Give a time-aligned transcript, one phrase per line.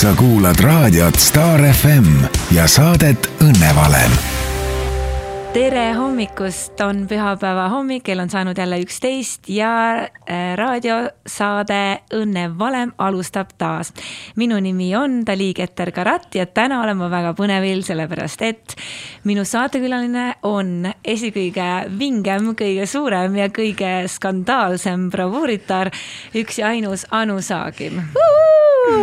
[0.00, 2.24] sa kuulad raadiot Star FM
[2.56, 4.39] ja saadet Õnnevalem
[5.50, 11.78] tere hommikust, on pühapäeva hommik, kell on saanud jälle üksteist ja äh, raadiosaade
[12.14, 13.90] Õnne valem alustab taas.
[14.36, 18.76] minu nimi on Dali Keter-Karat ja täna olen ma väga põnevil, sellepärast et
[19.24, 25.90] minu saatekülaline on esikõige vingem, kõige suurem ja kõige skandaalsem bravuuritar,
[26.34, 27.98] üks ja ainus Anu Saagim.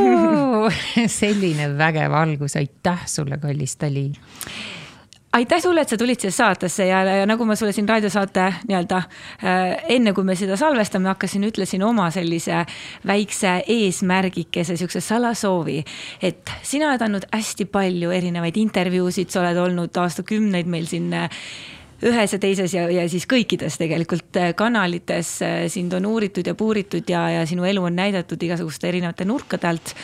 [1.20, 4.10] Selline vägev algus, aitäh sulle, kallis Dali
[5.34, 8.98] aitäh sulle, et sa tulid siia saatesse ja, ja nagu ma sulle siin raadiosaate nii-öelda
[8.98, 12.64] äh, enne, kui me seda salvestame hakkasin, ütlesin oma sellise
[13.08, 15.84] väikse eesmärgikese, siukse salasoovi.
[16.22, 21.30] et sina oled andnud hästi palju erinevaid intervjuusid, sa oled olnud aastakümneid meil siin äh,
[22.08, 25.38] ühes ja teises ja, ja siis kõikides tegelikult äh, kanalites
[25.74, 29.96] sind on uuritud ja puuritud ja, ja sinu elu on näidatud igasuguste erinevate nurkade alt.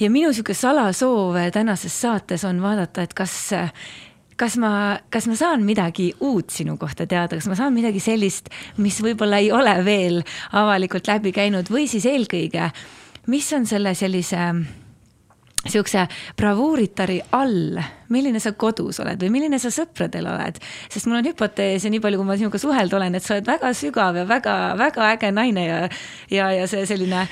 [0.00, 3.54] ja minu sihuke salasoov tänases saates on vaadata, et kas
[4.42, 8.50] kas ma, kas ma saan midagi uut sinu kohta teada, kas ma saan midagi sellist,
[8.82, 10.22] mis võib-olla ei ole veel
[10.58, 11.70] avalikult läbi käinud?
[11.70, 12.72] Või siis eelkõige,
[13.30, 14.48] mis on selle sellise
[15.62, 17.78] sihukese bravuuritari all,
[18.10, 20.58] milline sa kodus oled või milline sa sõpradel oled,
[20.90, 23.46] sest mul on hüpotees ja nii palju, kui ma sinuga suhelda olen, et sa oled
[23.46, 25.82] väga sügav ja väga-väga äge naine ja,
[26.34, 27.28] ja, ja see selline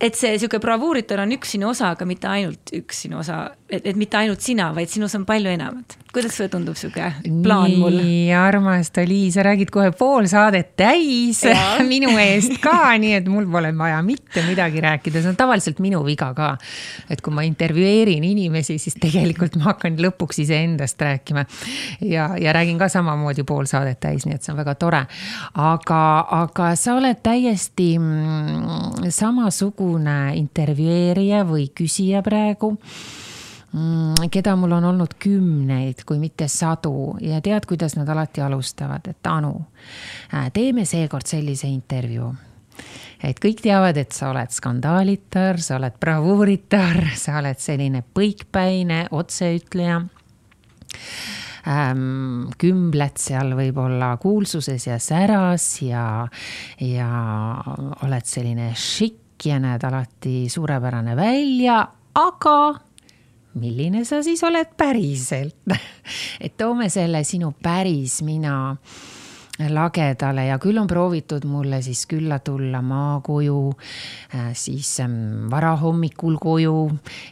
[0.00, 3.82] et see sihuke bravuuritar on üks sinu osa, aga mitte ainult üks sinu osa, et,
[3.82, 5.98] et mitte ainult sina, vaid sinus on palju enamat.
[6.18, 7.94] Kuidas sulle tundub sihuke plaan mul?
[8.02, 11.44] nii armas, Dali, sa räägid kohe pool saadet täis
[11.92, 16.00] minu eest ka, nii et mul pole vaja mitte midagi rääkida, see on tavaliselt minu
[16.06, 16.50] viga ka.
[17.10, 21.46] et kui ma intervjueerin inimesi, siis tegelikult ma hakkan lõpuks iseendast rääkima.
[22.02, 25.04] ja, ja räägin ka samamoodi pool saadet täis, nii et see on väga tore.
[25.54, 26.02] aga,
[26.42, 32.74] aga sa oled täiesti mm, samasugune intervjueerija või küsija praegu
[34.30, 37.16] keda mul on olnud kümneid, kui mitte sadu.
[37.20, 39.54] Ja tead, kuidas nad alati alustavad, et Anu,
[40.34, 42.34] äh, teeme seekord sellise intervjuu.
[43.22, 50.02] et kõik teavad, et sa oled skandaalitar, sa oled bravuuritar, sa oled selline põikpäine otseütleja.
[51.68, 56.28] Ähm, kümbled seal võib-olla kuulsuses ja säras ja,
[56.80, 57.08] ja
[58.06, 61.82] oled selline šikk ja näed alati suurepärane välja,
[62.14, 62.87] aga
[63.60, 65.58] milline sa siis oled päriselt?
[66.44, 68.76] Et toome selle sinu päris mina
[69.66, 73.58] lagedale ja küll on proovitud mulle siis külla tulla maakoju,
[74.34, 76.76] äh, siis ähm, varahommikul koju,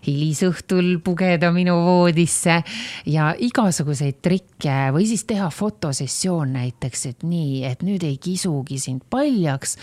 [0.06, 2.59] hilisõhtul pugeda minu voodisse
[3.06, 9.06] ja igasuguseid trikke või siis teha fotosessioon näiteks, et nii, et nüüd ei kisugi sind
[9.10, 9.76] paljaks,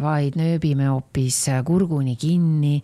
[0.00, 2.78] vaid nööbime hoopis kurguni kinni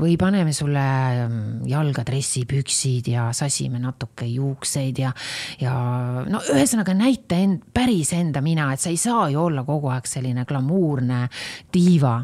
[0.00, 0.86] või paneme sulle
[1.26, 5.12] ähm, jalga dressipüksid ja sasime natuke juukseid ja,
[5.60, 5.76] ja
[6.24, 9.90] no ühesõnaga näita end, päris enda mina mina, et sa ei saa ju olla kogu
[9.92, 11.26] aeg selline glamuurne
[11.74, 12.22] diiva.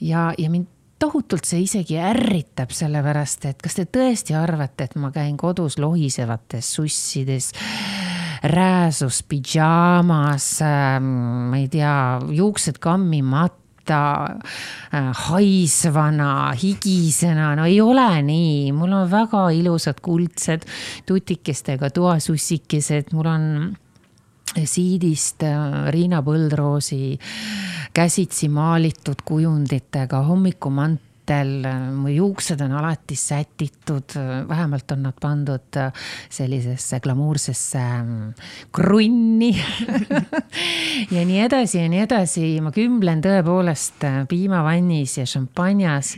[0.00, 5.10] ja, ja mind tohutult see isegi ärritab, sellepärast et kas te tõesti arvate, et ma
[5.12, 7.50] käin kodus lohisevates sussides
[8.46, 18.72] rääsus, pidžaamas äh,, ma ei tea, juuksed kammimata äh, haisvana, higisena, no ei ole nii,
[18.72, 20.64] mul on väga ilusad kuldsed
[21.06, 23.50] tutikestega toasussikesed, mul on
[24.64, 27.18] siidist äh, Riina Põldroosi
[27.96, 31.64] käsitsi maalitud kujunditega hommikumantel
[31.96, 34.14] mu juuksed on alati sätitud,
[34.48, 35.80] vähemalt on nad pandud
[36.30, 38.34] sellisesse glamuursesse mm,
[38.72, 39.50] krunni
[41.16, 46.14] ja nii edasi ja nii edasi, ma kümblen tõepoolest piimavannis ja šampanjas,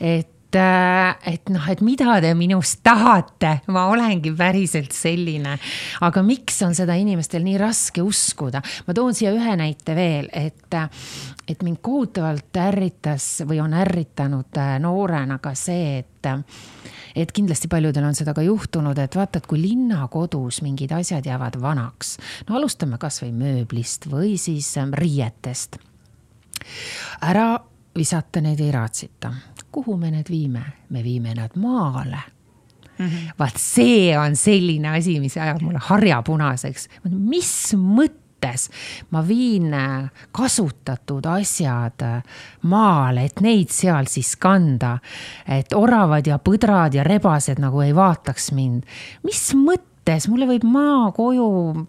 [0.00, 5.56] et äh, et noh, et mida te minust tahate, ma olengi päriselt selline.
[6.00, 8.62] aga miks on seda inimestel nii raske uskuda?
[8.86, 10.76] ma toon siia ühe näite veel, et,
[11.48, 16.14] et mind kohutavalt ärritas või on ärritanud äh, noorena ka see, et
[17.16, 21.56] et kindlasti paljudel on seda ka juhtunud, et vaata, et kui linnakodus mingid asjad jäävad
[21.62, 22.16] vanaks,
[22.48, 25.78] no alustame kasvõi mööblist või siis ähm, riietest.
[27.22, 27.50] ära
[27.96, 29.32] visata, neid ei raatsita
[29.76, 30.64] kuhu me need viime?
[30.90, 32.22] me viime nad maale
[32.98, 33.32] mm -hmm..
[33.38, 36.88] vaat see on selline asi, mis ajab mulle harja punaseks.
[37.10, 38.68] mis mõttes
[39.10, 42.22] ma viin äh, kasutatud asjad äh,
[42.62, 44.98] maale, et neid seal siis kanda.
[45.48, 48.82] et oravad ja põdrad ja rebased nagu ei vaataks mind.
[49.22, 51.86] mis mõttes, mulle võib maakoju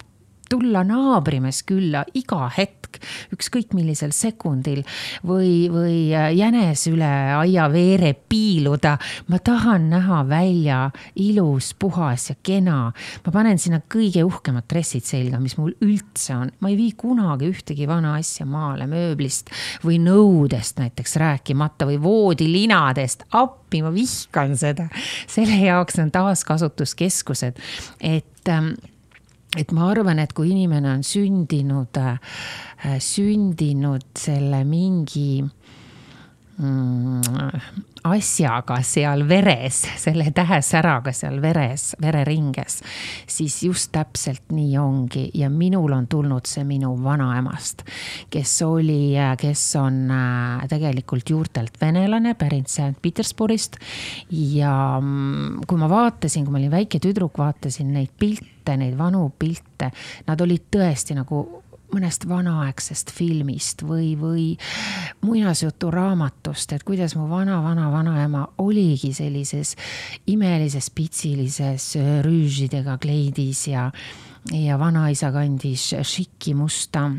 [0.50, 3.00] tulla naabrimees külla iga hetk,
[3.36, 4.82] ükskõik millisel sekundil
[5.28, 8.98] või, või jänes üle aiaveere piiluda.
[9.28, 10.80] ma tahan näha välja
[11.16, 12.92] ilus, puhas ja kena.
[13.26, 16.52] ma panen sinna kõige uhkemad dressid selga, mis mul üldse on.
[16.60, 19.52] ma ei vii kunagi ühtegi vana asja maale mööblist
[19.84, 23.28] või nõudest näiteks rääkimata või voodilinadest.
[23.32, 24.90] appi, ma vihkan seda.
[25.28, 27.60] selle jaoks on taaskasutuskeskused,
[28.02, 28.76] et ähm,
[29.58, 37.22] et ma arvan, et kui inimene on sündinud, äh, sündinud selle mingi mm,
[38.08, 42.82] asjaga seal veres, selle tähesäraga seal veres, vereringes,
[43.30, 47.84] siis just täpselt nii ongi ja minul on tulnud see minu vanaemast,
[48.34, 53.78] kes oli, kes on äh, tegelikult juurtelt venelane, pärit St Petersburgist.
[54.32, 59.30] ja mm, kui ma vaatasin, kui ma olin väike tüdruk, vaatasin neid pilte, neid vanu
[59.40, 59.92] pilte,
[60.28, 61.46] nad olid tõesti nagu
[61.94, 64.48] mõnest vanaaegsest filmist või, või
[65.26, 69.76] muinasjuturaamatust, et kuidas mu vana-vana-vanaema oligi sellises
[70.28, 71.94] imelises pitsilises
[72.26, 73.88] rüüžidega kleidis ja,
[74.52, 77.10] ja vanaisa kandis šikki musta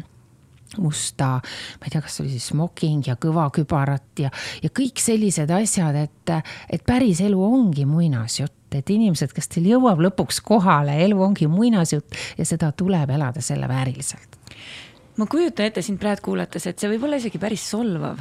[0.76, 1.38] musta,
[1.81, 4.31] ma ei tea, kas oli siis smoking ja kõvakübarat ja,
[4.62, 6.32] ja kõik sellised asjad, et,
[6.69, 12.19] et päris elu ongi muinasjutt et inimesed, kes teil jõuab lõpuks kohale, elu ongi muinasjutt
[12.37, 14.38] ja seda tuleb elada selle vääriliselt
[15.19, 18.20] ma kujutan ette sind praegu kuulates, et see võib olla isegi päris solvav,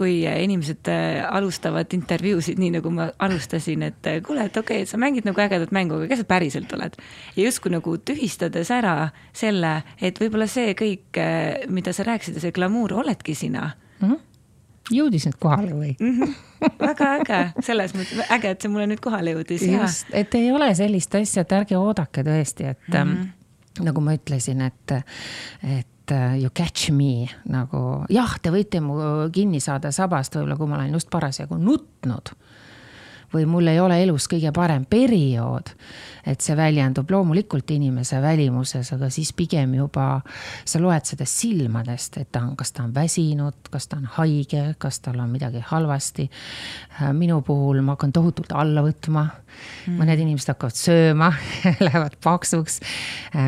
[0.00, 4.88] kui inimesed äh, alustavad intervjuusid nii, nagu ma alustasin, et äh, kuule, et okei okay,,
[4.88, 6.96] sa mängid nagu ägedat mängu, aga kes sa päriselt oled?
[7.36, 12.46] ja justkui nagu tühistades ära selle, et võib-olla see kõik, äh, mida sa rääkisid ja
[12.46, 14.08] see glamuur oledki sina mm.
[14.08, 14.26] -hmm
[14.90, 16.16] jõudis nüüd kohale või mm?
[16.18, 16.70] -hmm.
[16.80, 19.62] väga äge, selles mõttes äge, et see mulle nüüd kohale jõudis.
[19.62, 23.84] just, et ei ole sellist asja, et ärge oodake tõesti, et mm -hmm.
[23.86, 24.96] nagu ma ütlesin, et,
[25.62, 28.96] et et uh, you catch me nagu jah, te võite mu
[29.32, 32.32] kinni saada sabast, võib-olla kui ma olen just parasjagu nutnud
[33.34, 35.74] või mul ei ole elus kõige parem periood.
[36.26, 40.20] et see väljendub loomulikult inimese välimuses, aga siis pigem juba
[40.68, 44.74] sa loed seda silmadest, et ta on, kas ta on väsinud, kas ta on haige,
[44.78, 46.28] kas tal on midagi halvasti.
[47.16, 49.96] minu puhul ma hakkan tohutult alla võtma mm..
[49.96, 51.32] mõned inimesed hakkavad sööma
[51.86, 52.80] lähevad paksuks.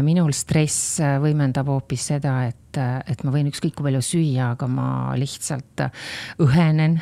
[0.02, 4.88] minul stress võimendab hoopis seda, et, et ma võin ükskõik kui palju süüa, aga ma
[5.19, 5.90] lihtsalt
[6.40, 7.00] õhenen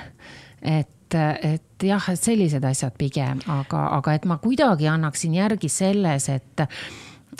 [0.60, 5.68] et et, et jah, et sellised asjad pigem, aga, aga et ma kuidagi annaksin järgi
[5.68, 6.64] selles, et,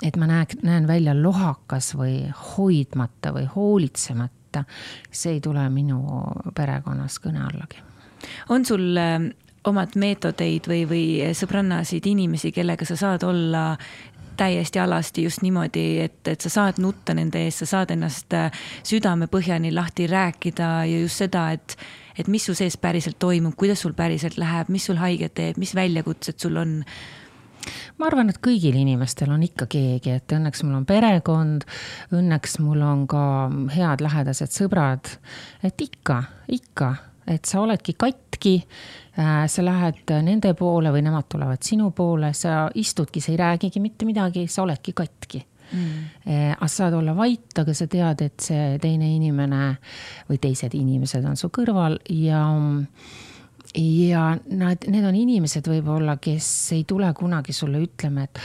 [0.02, 2.24] et ma näen, näen välja lohakas või
[2.56, 4.64] hoidmata või hoolitsemata.
[5.10, 6.00] see ei tule minu
[6.54, 7.82] perekonnas kõne allagi.
[8.48, 9.30] on sul äh,
[9.64, 13.76] omad meetodeid või, või sõbrannasid, inimesi, kellega sa saad olla
[14.40, 18.62] täiesti alasti just niimoodi, et, et sa saad nutta nende eest, sa saad ennast äh,
[18.88, 21.76] südamepõhjani lahti rääkida ja just seda, et
[22.20, 25.74] et mis su sees päriselt toimub, kuidas sul päriselt läheb, mis sul haiget teeb, mis
[25.76, 26.80] väljakutsed sul on?
[28.00, 31.66] ma arvan, et kõigil inimestel on ikka keegi, et õnneks mul on perekond,
[32.16, 33.24] õnneks mul on ka
[33.74, 35.12] head lähedased sõbrad.
[35.62, 36.94] et ikka, ikka,
[37.28, 38.56] et sa oledki katki,
[39.20, 43.80] äh, sa lähed nende poole või nemad tulevad sinu poole, sa istudki, sa ei räägigi
[43.80, 46.52] mitte midagi, sa oledki katki mm..
[46.56, 49.64] aga sa saad olla vait, aga sa tead, et see teine inimene
[50.28, 52.44] või teised inimesed on su kõrval ja
[53.74, 58.40] ja nad, need on inimesed võib-olla, kes ei tule kunagi sulle ütlema, et,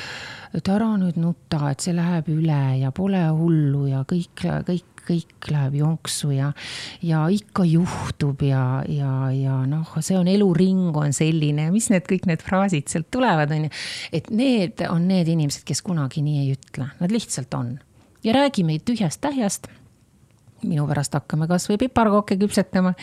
[0.60, 5.50] et ära nüüd nuta, et see läheb üle ja pole hullu ja kõik, kõik kõik
[5.52, 6.52] läheb jonksu ja,
[7.06, 12.28] ja ikka juhtub ja, ja, ja noh, see on eluring on selline, mis need kõik
[12.30, 13.74] need fraasid sealt tulevad, on ju.
[14.16, 17.76] et need on need inimesed, kes kunagi nii ei ütle, nad lihtsalt on
[18.26, 19.70] ja räägime tühjast-tähjast
[20.66, 22.96] minu pärast hakkame kasvõi piparkooke küpsetama.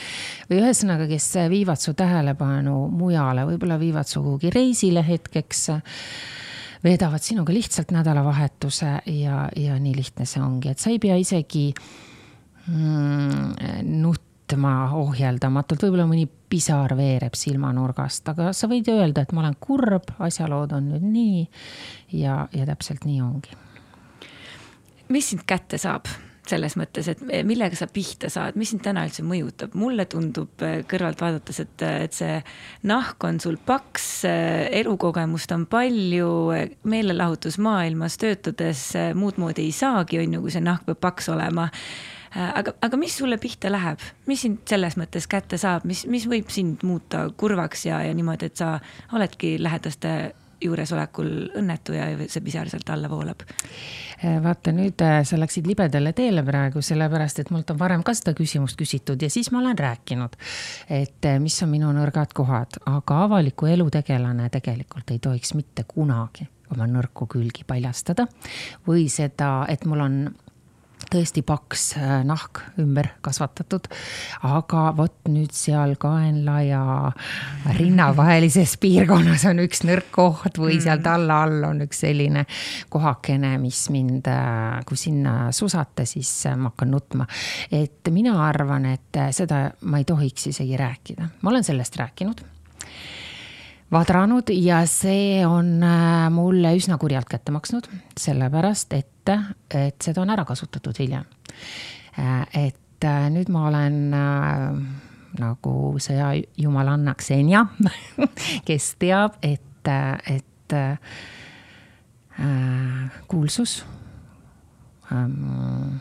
[0.50, 5.68] või ühesõnaga, kes viivad su tähelepanu mujale, võib-olla viivad su kuhugi reisile hetkeks
[6.84, 11.68] veedavad sinuga lihtsalt nädalavahetuse ja, ja nii lihtne see ongi, et sa ei pea isegi
[12.66, 19.56] mm, nutma ohjeldamatult, võib-olla mõni pisar veereb silmanurgast, aga sa võid öelda, et ma olen
[19.62, 21.46] kurb, asjalood on nüüd nii
[22.20, 23.56] ja, ja täpselt nii ongi.
[25.12, 26.10] mis sind kätte saab?
[26.48, 30.80] Selles mõttes, et millega sa pihta saad, mis sind täna üldse mõjutab, mulle tundub äh,
[30.90, 32.40] kõrvalt vaadates, et, et see
[32.90, 36.32] nahk on sul paks, elukogemust on palju,
[36.82, 41.68] meelelahutusmaailmas töötades äh, muud moodi ei saagi, on ju, kui see nahk peab paks olema.
[42.32, 46.50] aga, aga mis sulle pihta läheb, mis sind selles mõttes kätte saab, mis, mis võib
[46.50, 48.78] sind muuta kurvaks ja, ja niimoodi, et sa
[49.12, 50.32] oledki lähedaste
[50.64, 53.42] juuresolekul õnnetu ja see pisar sealt alla voolab.
[54.42, 58.78] vaata nüüd sa läksid libedale teele praegu, sellepärast et mult on varem ka seda küsimust
[58.78, 60.36] küsitud ja siis ma olen rääkinud,
[60.90, 66.46] et mis on minu nõrgad kohad, aga avaliku elu tegelane tegelikult ei tohiks mitte kunagi
[66.72, 68.26] oma nõrku külgi paljastada
[68.86, 70.18] või seda, et mul on
[71.12, 73.88] tõesti paks äh, nahk ümber kasvatatud.
[74.48, 76.82] aga vot nüüd seal kaenla ja
[77.78, 80.84] rinna vahelises piirkonnas on üks nõrk koht või mm.
[80.86, 82.46] sealt alla all on üks selline
[82.92, 87.28] kohakene, mis mind, äh, kui sinna susata, siis äh, ma hakkan nutma.
[87.70, 92.44] et mina arvan, et seda ma ei tohiks isegi rääkida, ma olen sellest rääkinud
[93.92, 95.82] vadranud ja see on
[96.32, 99.08] mulle üsna kurjalt kätte maksnud, sellepärast et
[99.70, 101.24] et seda on ära kasutatud hiljem.
[102.54, 104.82] et äh, nüüd ma olen äh,
[105.40, 107.66] nagu sõja jumalanna Xenia,
[108.68, 110.98] kes teab, et, äh, et äh,
[113.28, 113.84] kuulsus
[115.12, 116.00] ähm,,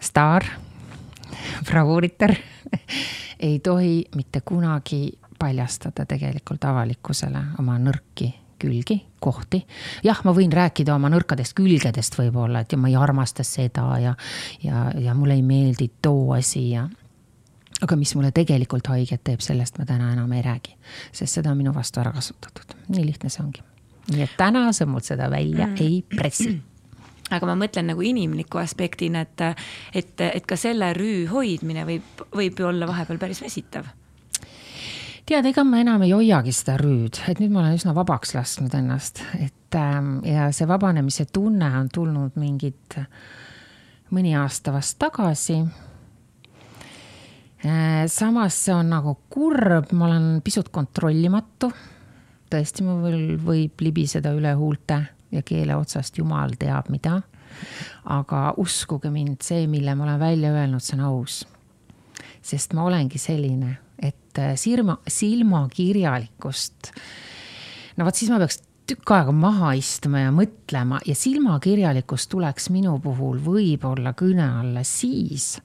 [0.00, 0.44] staar,
[1.68, 2.34] bravuuritar
[3.38, 9.66] ei tohi mitte kunagi paljastada tegelikult avalikkusele oma nõrki külgi, kohti.
[10.04, 14.14] jah, ma võin rääkida oma nõrkadest külgedest võib-olla, et ja ma ei armasta seda ja,
[14.62, 16.88] ja, ja mulle ei meeldi too asi ja.
[17.82, 20.74] aga mis mulle tegelikult haiget teeb, sellest ma täna enam ei räägi,
[21.12, 23.62] sest seda on minu vastu ära kasutatud, nii lihtne see ongi.
[24.12, 25.78] nii et täna sa mul seda välja mm.
[25.84, 26.56] ei pressi
[27.34, 29.46] aga ma mõtlen nagu inimliku aspektina, et,
[29.94, 33.86] et, et ka selle rüü hoidmine võib, võib ju olla vahepeal päris väsitav
[35.28, 38.72] tead, ega ma enam ei hoiagi seda rüüd, et nüüd ma olen üsna vabaks lasknud
[38.78, 42.96] ennast, et ähm, ja see vabanemise tunne on tulnud mingid
[44.14, 45.58] mõni aasta vast tagasi
[47.60, 48.06] äh,.
[48.08, 51.68] samas see on nagu kurb, ma olen pisut kontrollimatu.
[52.48, 55.02] tõesti, mul võib libiseda üle huulte
[55.34, 57.20] ja keele otsast jumal teab mida.
[58.04, 61.44] aga uskuge mind, see, mille ma olen välja öelnud, see on aus.
[62.40, 63.87] sest ma olengi selline
[64.38, 66.92] et äh, silma, silmakirjalikkust.
[67.96, 72.96] no vot siis ma peaks tükk aega maha istuma ja mõtlema ja silmakirjalikkus tuleks minu
[73.04, 75.58] puhul võib-olla kõne alla siis,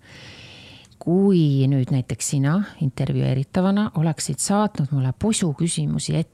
[0.99, 6.32] kui nüüd näiteks sina intervjueeritavana oleksid saatnud mulle posu küsimusi ette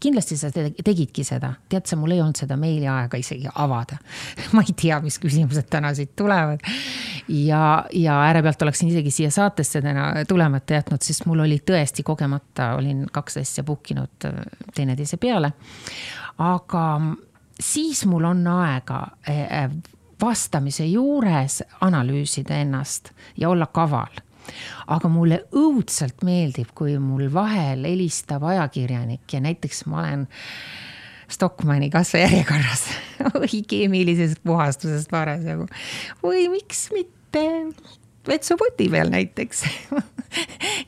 [0.00, 3.98] kindlasti sa tegidki seda, tead sa, mul ei olnud seda meiliaega isegi avada.
[4.56, 6.64] ma ei tea, mis küsimused täna siit tulevad.
[7.28, 12.74] ja, ja äärepealt oleksin isegi siia saatesse täna tulemata jätnud, sest mul oli tõesti kogemata,
[12.80, 14.42] olin kaks asja book inud äh,
[14.74, 15.52] teineteise peale.
[16.38, 16.86] aga
[17.60, 19.70] siis mul on aega äh,
[20.20, 24.20] vastamise juures analüüsida ennast ja olla kaval
[24.90, 30.26] aga mulle õudselt meeldib, kui mul vahel helistab ajakirjanik ja näiteks ma olen
[31.30, 32.84] Stockmanni kasvajärjekorras
[33.40, 35.68] või keemilisest puhastusest parasjagu.
[36.24, 37.44] Või miks mitte
[38.26, 39.64] vetsupoti peal näiteks.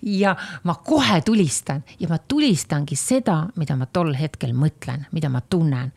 [0.02, 5.40] Ja ma kohe tulistan ja ma tulistangi seda, mida ma tol hetkel mõtlen, mida ma
[5.42, 5.90] tunnen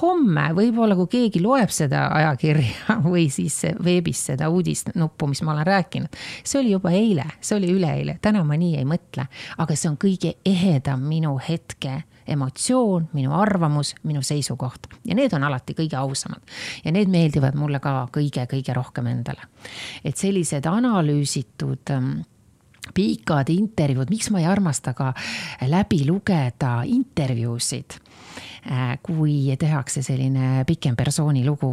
[0.00, 5.66] homme võib-olla, kui keegi loeb seda ajakirja või siis veebis seda uudisnuppu, mis ma olen
[5.66, 9.28] rääkinud, see oli juba eile, see oli üleeile, täna ma nii ei mõtle,
[9.58, 15.46] aga see on kõige ehedam minu hetke emotsioon, minu arvamus, minu seisukoht ja need on
[15.46, 16.42] alati kõige ausamad.
[16.84, 19.46] ja need meeldivad mulle ka kõige-kõige rohkem endale.
[20.04, 22.16] et sellised analüüsitud ähm,
[22.96, 25.12] pikad intervjuud, miks ma ei armasta ka
[25.68, 28.00] läbi lugeda intervjuusid
[28.66, 31.68] Äh, kui tehakse selline pikem persooni lugu,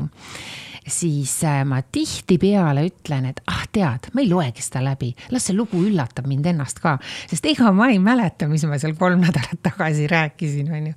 [0.86, 5.58] siis äh, ma tihtipeale ütlen, et ah, tead, ma ei loegi seda läbi, las see
[5.58, 6.96] lugu üllatab mind ennast ka,
[7.30, 10.96] sest ega ma ei mäleta, mis ma seal kolm nädalat tagasi rääkisin, on ju.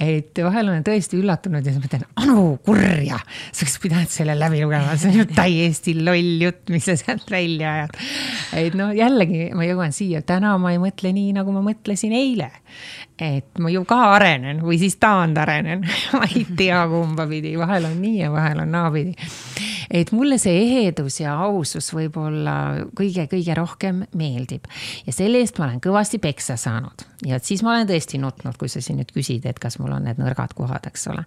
[0.00, 3.18] et vahel olen tõesti üllatunud ja siis mõtlen, Anu kurja,
[3.50, 7.30] sa oleks pidanud selle läbi lugema, see on ju täiesti loll jutt, mis sa sealt
[7.32, 7.96] välja ajad.
[8.60, 12.50] et no jällegi ma jõuan siia, täna ma ei mõtle nii, nagu ma mõtlesin eile.
[13.20, 15.84] Et ma ju ka arenen või siis taandarenen
[16.16, 19.14] ma ei tea kumba pidi, vahel on nii ja vahel on naapidi.
[19.90, 24.68] Et mulle see ehedus ja ausus võib-olla kõige-kõige rohkem meeldib
[25.06, 28.56] ja selle eest ma olen kõvasti peksa saanud ja et siis ma olen tõesti nutnud,
[28.60, 31.24] kui sa siin nüüd küsid, et kas mul on need nõrgad kohad, eks ole.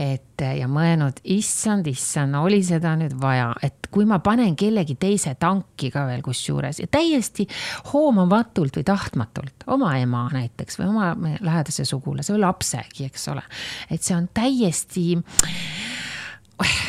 [0.00, 5.34] et ja mõelnud, issand, issand, oli seda nüüd vaja, et kui ma panen kellegi teise
[5.40, 7.46] tanki ka veel kusjuures ja täiesti
[7.92, 13.44] hoomamatult või tahtmatult, oma ema näiteks või oma lähedase sugulase või lapsegi, eks ole.
[13.90, 15.06] et see on täiesti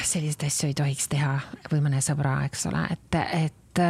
[0.03, 1.36] selliseid asju ei tohiks teha
[1.72, 3.82] või mõne sõbra, eks ole, et, et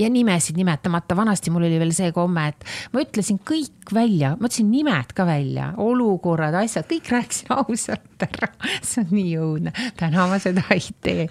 [0.00, 4.50] ja nimesid nimetamata, vanasti mul oli veel see komme, et ma ütlesin kõik välja, ma
[4.50, 8.48] ütlesin nimed ka välja, olukorrad, asjad, kõik rääkisin ausalt ära.
[8.82, 11.26] see on nii õudne, täna ma seda ei tee.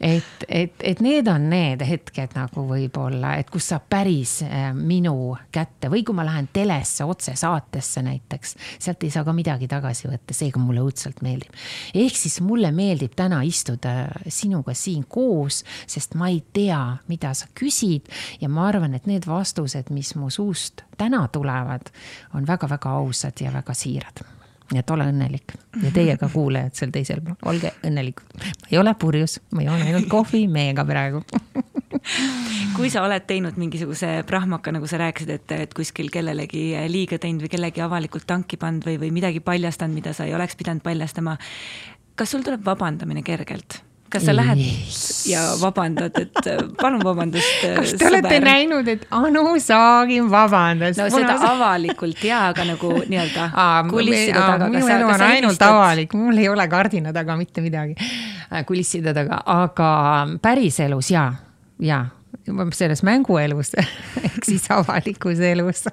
[0.00, 5.34] et, et, et need on need hetked nagu võib-olla, et kus saab päris äh, minu
[5.52, 10.36] kätte või kui ma lähen telesse otsesaatesse näiteks, sealt ei saa ka midagi tagasi võtta,
[10.36, 11.54] seega mulle õudselt meeldib.
[11.94, 17.50] ehk siis mulle meeldib täna istuda sinuga siin koos, sest ma ei tea, mida sa
[17.54, 18.10] küsid
[18.40, 21.90] ja ma arvan, et need vastused, mis mu suust täna tulevad,
[22.34, 24.24] on väga-väga ausad ja väga siirad
[24.70, 28.36] nii et ole õnnelik ja teie ka kuulajad seal teisel pool, olge õnnelikud.
[28.38, 31.22] ma ei ole purjus, ma joon ainult kohvi meiega praegu
[32.76, 37.44] kui sa oled teinud mingisuguse prahmaka, nagu sa rääkisid, et, et kuskil kellelegi liiga teinud
[37.44, 41.36] või kellegi avalikult tanki pannud või, või midagi paljastanud, mida sa ei oleks pidanud paljastama.
[42.14, 43.82] kas sul tuleb vabandamine kergelt?
[44.10, 44.60] Kas sa lähed
[45.30, 47.64] ja vabandad, et äh, palun vabandust.
[47.66, 48.18] Äh, kas te sõber.
[48.18, 50.98] olete näinud, et Anu Saagim vabandas?
[50.98, 51.52] no seda sa...
[51.54, 53.50] avalikult ja, aga nagu nii-öelda
[53.90, 54.70] kulisside taga.
[54.72, 55.74] minu elu on ainult helistad...
[55.74, 59.90] avalik, mul ei ole kardina taga mitte midagi äh, kulisside taga, aga
[60.42, 61.28] päriselus ja,
[61.78, 62.04] ja
[62.72, 63.72] selles mänguelus
[64.26, 65.84] ehk siis avalikus elus.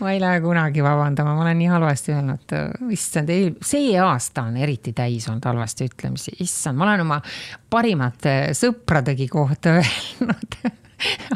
[0.00, 2.56] ma ei lähe kunagi vabandama, ma olen nii halvasti öelnud,
[2.94, 3.32] issand,
[3.64, 7.20] see aasta on eriti täis olnud halvasti ütlemisi, issand, ma olen oma
[7.70, 10.60] parimate sõpradegi kohta öelnud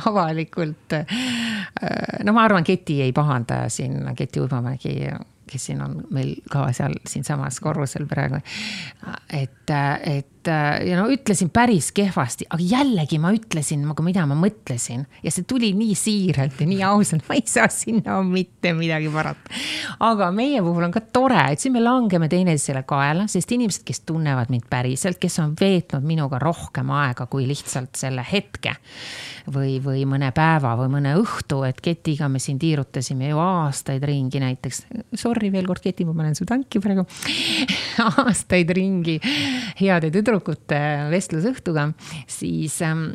[0.06, 0.98] avalikult.
[2.24, 5.00] no ma arvan, Keti ei pahanda siin, Keti Uibomägi
[5.50, 8.40] kes siin on meil ka seal siinsamas korrusel praegu.
[9.30, 9.70] et,
[10.02, 10.50] et
[10.86, 15.72] ja no ütlesin päris kehvasti, aga jällegi ma ütlesin, mida ma mõtlesin ja see tuli
[15.76, 19.54] nii siiralt ja nii ausalt, ma ei saa sinna mitte midagi parata.
[20.06, 24.04] aga meie puhul on ka tore, et siin me langeme teineteisele kaela, sest inimesed, kes
[24.08, 28.76] tunnevad mind päriselt, kes on veetnud minuga rohkem aega kui lihtsalt selle hetke
[29.52, 34.42] või, või mõne päeva või mõne õhtu, et ketiga me siin tiirutasime ju aastaid ringi
[34.42, 34.84] näiteks.
[35.14, 37.06] Sorry veel kord, Keti, ma panen su tanki praegu.
[38.26, 39.16] Aastaid ringi
[39.80, 40.80] heade tüdrukute
[41.12, 41.90] vestlusõhtuga,
[42.30, 43.08] siis ähm,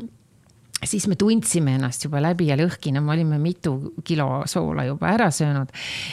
[0.85, 3.75] siis me tundsime ennast juba läbi ja lõhki, no me olime mitu
[4.07, 5.69] kilo soola juba ära söönud.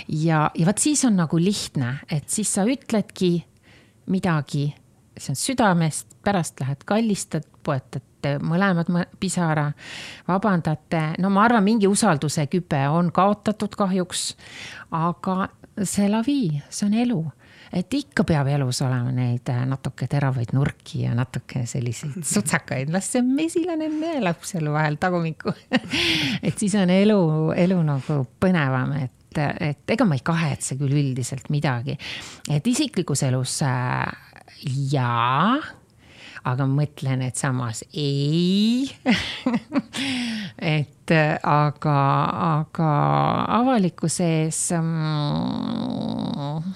[0.09, 3.39] ja, ja vot siis on nagu lihtne, et siis sa ütledki
[4.09, 4.69] midagi,
[5.19, 8.05] see on südamest, pärast lähed kallistad, poetad
[8.43, 8.89] mõlemad
[9.21, 9.69] pisara,
[10.27, 14.35] vabandate, no ma arvan, mingi usalduse küpe on kaotatud kahjuks.
[14.91, 15.49] aga
[15.85, 17.25] c'est la vie, see on elu.
[17.69, 23.11] et ikka peab elus olema neid äh, natuke teravaid nurki ja natuke selliseid sutsakaid, las
[23.13, 25.53] see mesilane neelab seal vahel tagumikku.
[26.47, 27.19] et siis on elu,
[27.67, 31.99] elu nagu põnevam, et, et ega ma ei kahetse küll üldiselt midagi.
[32.49, 34.09] et isiklikus elus äh,
[34.95, 35.59] jaa
[36.53, 38.89] aga mõtlen, et samas ei.
[40.59, 41.99] Et aga,
[42.45, 42.89] aga
[43.61, 46.73] avalikkuse ees mm,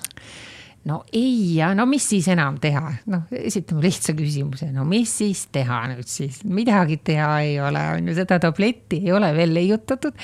[0.89, 5.45] no ei ja no mis siis enam teha, noh, esitame lihtsa küsimuse, no mis siis
[5.55, 10.17] teha nüüd siis, midagi teha ei ole, on ju, seda tabletti ei ole veel leiutatud.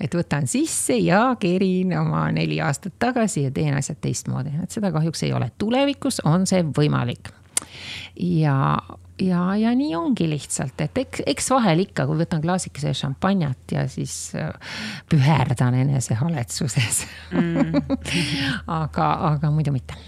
[0.00, 4.92] et võtan sisse ja kerin oma neli aastat tagasi ja teen asjad teistmoodi, et seda
[4.94, 7.32] kahjuks ei ole, tulevikus on see võimalik
[8.16, 8.58] ja,
[9.20, 13.86] ja, ja nii ongi lihtsalt, et eks, eks vahel ikka, kui võtan klaasikese šampanjat ja
[13.90, 14.52] siis äh,
[15.10, 17.02] püherdan enesehaletsuses
[17.32, 17.98] mm.
[18.82, 19.98] aga, aga muidu mitte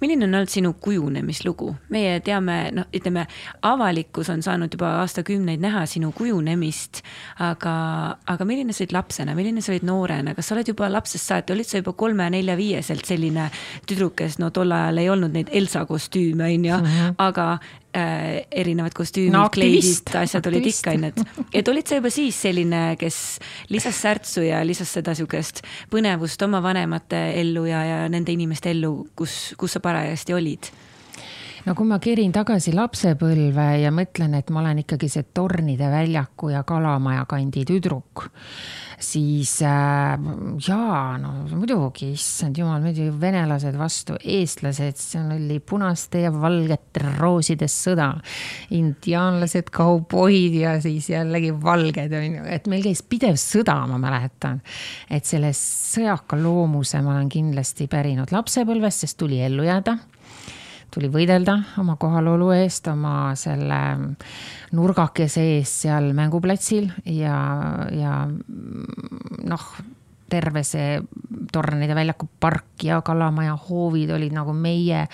[0.00, 1.70] milline on olnud sinu kujunemislugu?
[1.94, 3.26] meie teame, noh, ütleme
[3.62, 7.02] avalikkus on saanud juba aastakümneid näha sinu kujunemist,
[7.44, 7.76] aga,
[8.26, 11.54] aga milline sa olid lapsena, milline sa olid noorena, kas sa oled juba lapsest saati,
[11.56, 13.48] olid sa juba kolme-nelja-viieselt selline
[13.86, 17.18] tüdruk, kes no tol ajal ei olnud neid Elsa kostüüme, on ju, mhm.
[17.22, 17.48] aga
[17.96, 22.40] äh, erinevad kostüümid no,, kleidid, asjad olid ikka, onju, et, et olid sa juba siis
[22.46, 23.20] selline, kes
[23.72, 28.98] lisas särtsu ja lisas seda sihukest põnevust oma vanemate ellu ja, ja nende inimeste ellu,
[29.18, 30.70] kus, kus sa parajasti olid?
[31.66, 36.52] No kui ma kerin tagasi lapsepõlve ja mõtlen, et ma olen ikkagi see Tornide väljaku
[36.54, 38.28] ja Kalamaja kandi tüdruk
[39.02, 40.16] siis äh,
[40.66, 47.68] jaa, no muidugi, issand jumal, muidugi venelased vastu eestlased, seal oli punaste ja valgete rooside
[47.70, 48.08] sõda.
[48.76, 54.62] indiaanlased, kauboid ja siis jällegi valged on ju, et meil käis pidev sõda, ma mäletan.
[55.10, 59.98] et selle sõjaka loomuse ma olen kindlasti pärinud lapsepõlvest, sest tuli ellu jääda
[60.96, 63.80] tuli võidelda oma kohalolu eest, oma selle
[64.76, 67.36] nurgakese ees seal mänguplatsil ja,
[67.92, 68.14] ja
[69.46, 69.66] noh,
[70.30, 70.96] terve see
[71.52, 75.04] Tornide väljaku park ja Kalamaja hoovid olid nagu meie.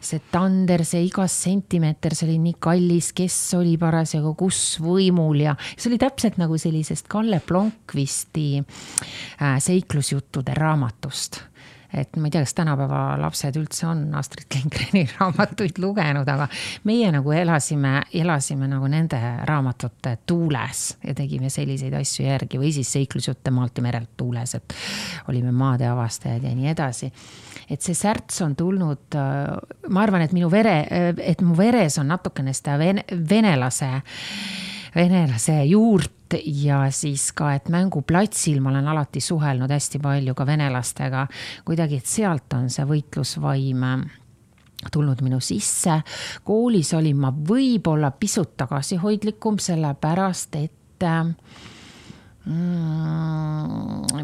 [0.00, 5.54] See tander, see igas sentimeeter, see oli nii kallis, kes oli parasjagu kus võimul ja
[5.76, 11.42] see oli täpselt nagu sellisest Kalle Blomqvisti äh, seiklusjuttude raamatust
[11.94, 16.46] et ma ei tea, kas tänapäeva lapsed üldse on Astrid Lindgreni raamatuid lugenud, aga
[16.88, 22.92] meie nagu elasime, elasime nagu nende raamatute tuules ja tegime selliseid asju järgi või siis
[22.96, 24.76] seiklusjutte maalt ja merelt tuules, et
[25.32, 27.10] olime maade avastajad ja nii edasi.
[27.70, 29.14] et see särts on tulnud,
[29.88, 30.82] ma arvan, et minu vere,
[31.18, 33.90] et mu veres on natukene seda vene, venelase
[34.94, 41.26] venelase juurt ja siis ka, et mänguplatsil ma olen alati suhelnud hästi palju ka venelastega.
[41.64, 43.84] kuidagi, et sealt on see võitlusvaim
[44.92, 46.02] tulnud minu sisse.
[46.44, 51.04] koolis olin ma võib-olla pisut tagasihoidlikum, sellepärast et
[52.44, 52.54] mm,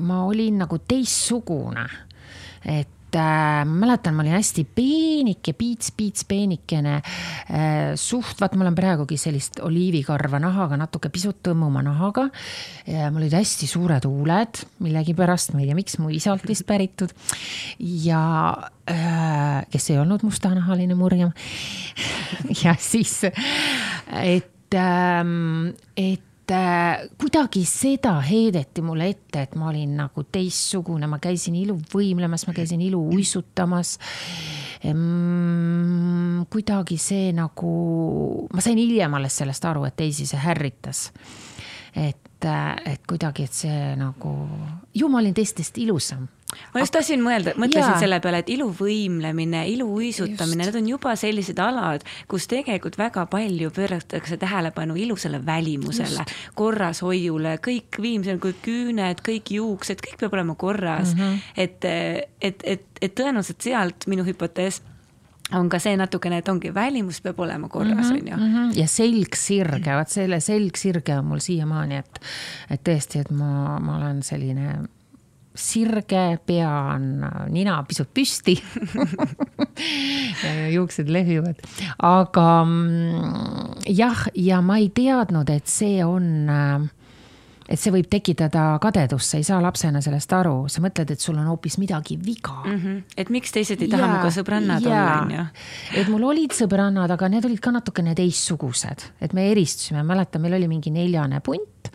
[0.01, 1.87] ma olin nagu teistsugune.
[2.65, 7.95] et äh, ma mäletan, ma olin hästi peenike, piits-piits peenikene äh,.
[8.01, 12.29] suht, vaat mul on praegugi sellist oliivikarva nahaga, natuke pisut tõmmuma nahaga.
[12.87, 17.15] mul olid hästi suured huuled, millegipärast, ma ei tea, miks, mu isalt vist päritud.
[17.79, 18.23] ja
[18.91, 21.33] äh, kes ei olnud mustanahaline murjam
[22.63, 29.97] ja siis, et ähm,, et et äh, kuidagi seda heideti mulle ette, et ma olin
[29.99, 33.97] nagu teistsugune, ma käisin iluvõimlemas, ma käisin ilu uisutamas
[34.87, 36.45] ehm,.
[36.51, 37.73] kuidagi see nagu,
[38.55, 41.11] ma sain hiljem alles sellest aru, et teisi see ärritas.
[41.97, 44.37] et, äh, et kuidagi, et see nagu,
[44.95, 46.29] ju ma olin teistest ilusam
[46.75, 48.01] ma just tahtsin mõelda, mõtlesin Jaa.
[48.01, 54.39] selle peale, et iluvõimlemine, iluuisutamine, need on juba sellised alad, kus tegelikult väga palju pööratakse
[54.41, 56.27] tähelepanu ilusale välimusele,
[56.59, 61.23] korrashoiule, kõik viimsel kui küüned, kõik juuksed, kõik peab olema korras mm.
[61.23, 61.41] -hmm.
[61.57, 61.89] et,
[62.41, 64.83] et, et, et tõenäoliselt sealt minu hüpotees
[65.55, 68.37] on ka see natukene, et ongi välimus peab olema korras, mhm, on ju.
[68.37, 68.71] Mhm.
[68.75, 72.21] ja selgsirge, vaat selle selgsirge on mul siiamaani, et,
[72.71, 74.81] et tõesti, et ma, ma olen selline
[75.57, 77.09] sirge, pea on,
[77.53, 78.57] nina pisut püsti
[80.77, 81.61] juuksed lehvivad,
[82.05, 86.91] aga mm, jah, ja ma ei teadnud, et see on
[87.67, 91.39] et see võib tekitada kadedust, sa ei saa lapsena sellest aru, sa mõtled, et sul
[91.41, 92.79] on hoopis midagi viga mm.
[92.79, 93.03] -hmm.
[93.17, 95.45] et miks teised ei taha minuga sõbrannad olla, on ju.
[96.03, 100.59] et mul olid sõbrannad, aga need olid ka natukene teistsugused, et me eristusime, mäletan, meil
[100.61, 101.91] oli mingi neljane punt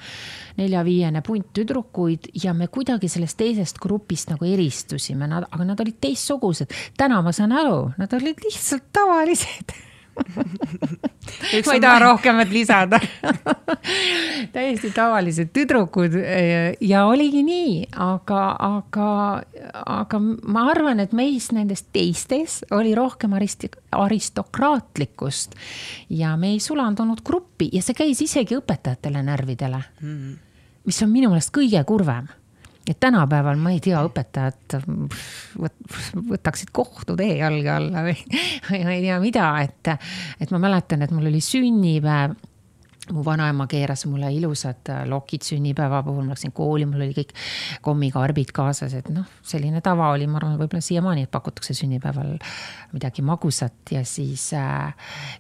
[0.58, 6.00] nelja-viiene punt tüdrukuid ja me kuidagi sellest teisest grupist nagu eristusime, nad, aga nad olid
[6.02, 6.74] teistsugused.
[6.98, 9.76] täna ma saan aru, nad olid lihtsalt tavalised
[11.65, 13.00] ma ei taha rohkemat lisada.
[14.56, 16.15] Täiesti tavalised tüdrukud
[16.82, 19.08] ja oligi nii, aga, aga,
[19.86, 25.56] aga ma arvan, et meis nendest teistes oli rohkem arist-, aristokraatlikkust
[26.10, 30.38] ja me ei sulandunud gruppi ja see käis isegi õpetajatele närvidele mm..
[30.88, 32.30] mis on minu meelest kõige kurvem
[32.88, 34.78] et tänapäeval ma ei tea, õpetajad
[36.32, 38.15] võtaksid kohtutee jalge alla või
[38.86, 39.91] ma ei tea mida, et,
[40.41, 42.38] et ma mäletan, et mul oli sünnipäev
[43.10, 47.34] mu vanaema keeras mulle ilusad äh, lokid sünnipäeva puhul, ma läksin kooli, mul oli kõik
[47.82, 52.36] kommikarbid kaasas, et noh, selline tava oli, ma arvan, võib-olla siiamaani, et pakutakse sünnipäeval
[52.94, 54.94] midagi magusat ja siis äh,.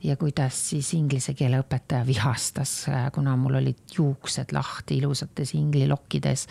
[0.03, 6.47] ja kuidas siis inglise keele õpetaja vihastas äh,, kuna mul olid juuksed lahti ilusates inglilokkides.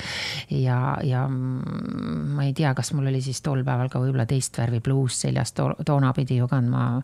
[0.62, 4.62] ja, ja mm, ma ei tea, kas mul oli siis tol päeval ka võib-olla teist
[4.62, 7.00] värvi pluus seljas to, toona pidi ju kandma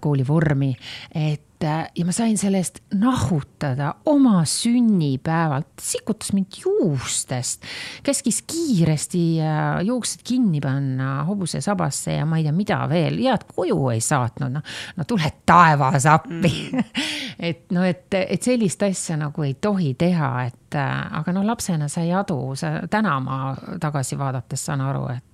[0.00, 0.74] koolivormi,
[1.14, 7.66] et Äh, ja ma sain sellest nahutada oma sünnipäevalt, sikutas mind juustest,
[8.02, 13.44] käskis kiiresti äh, juuksed kinni panna hobuse sabasse ja ma ei tea, mida veel, head
[13.52, 16.54] koju ei saatnud, noh, no tule taevas appi.
[16.72, 17.04] Mm.
[17.50, 21.92] et no, et, et sellist asja nagu ei tohi teha, et äh, aga no lapsena
[21.92, 25.26] sa ei adu, sa täna ma tagasi vaadates saan aru, et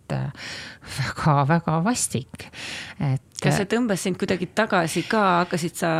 [0.96, 2.46] väga-väga vastik,
[3.00, 3.22] et.
[3.42, 5.92] kas see tõmbas sind kuidagi tagasi ka, hakkasid sa?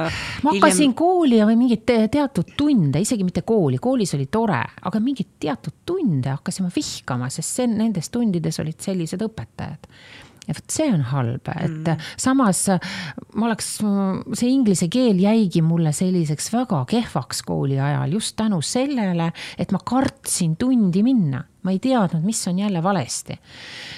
[0.45, 0.99] ma hakkasin hiljem...
[0.99, 6.33] kooli või mingeid teatud tunde, isegi mitte kooli, koolis oli tore, aga mingeid teatud tunde
[6.35, 9.91] hakkasime vihkama, sest see, nendes tundides olid sellised õpetajad
[10.47, 12.05] ja vot see on halb, et mm.
[12.21, 12.63] samas
[13.35, 13.73] ma oleks,
[14.39, 19.83] see inglise keel jäigi mulle selliseks väga kehvaks kooli ajal just tänu sellele, et ma
[19.83, 23.39] kartsin tundi minna ma ei teadnud, mis on jälle valesti.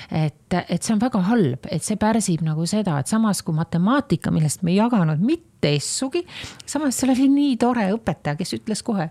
[0.08, 4.32] et, et see on väga halb, et see pärsib nagu seda, et samas kui matemaatika,
[4.32, 6.22] millest me ei jaganud mitte essugi,
[6.64, 9.08] samas seal oli nii tore õpetaja, kes ütles kohe,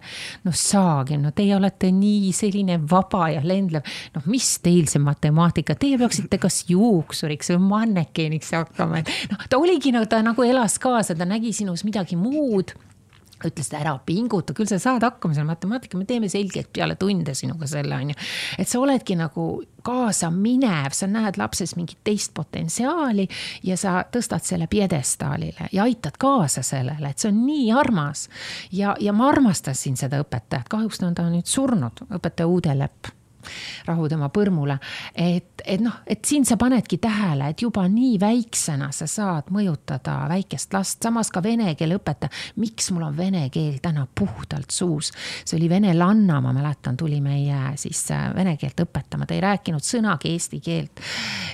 [0.48, 5.78] no saage, no teie olete nii selline vaba ja lendlev, noh, mis teil see matemaatika,
[5.78, 10.80] teie peaksite kas juuksuriks või mannekeeniks hakkama, et noh, ta oligi nagu, ta nagu elas
[10.82, 12.74] kaasa, ta nägi sinus midagi muud
[13.46, 17.36] ütles, et ära pinguta, küll sa saad hakkama selle matemaatikaga, me teeme selgelt peale tunde
[17.38, 18.20] sinuga selle, on ju.
[18.58, 19.48] et sa oledki nagu
[19.88, 23.28] kaasaminev, sa näed lapses mingit teist potentsiaali
[23.64, 28.28] ja sa tõstad selle pjedestaalile ja aitad kaasa sellele, et see on nii armas.
[28.72, 33.17] ja, ja ma armastasin seda õpetajat, kahjuks on ta nüüd surnud, õpetaja Uude Lepp
[33.88, 34.78] rahu tema põrmule.
[35.16, 40.20] et, et noh, et siin sa panedki tähele, et juba nii väiksena sa saad mõjutada
[40.30, 42.32] väikest last, samas ka vene keele õpetaja.
[42.56, 45.12] miks mul on vene keel täna puhtalt suus?
[45.46, 49.84] see oli venelanna, ma mäletan, tuli meie siis äh, vene keelt õpetama, ta ei rääkinud
[49.84, 51.04] sõnagi eesti keelt.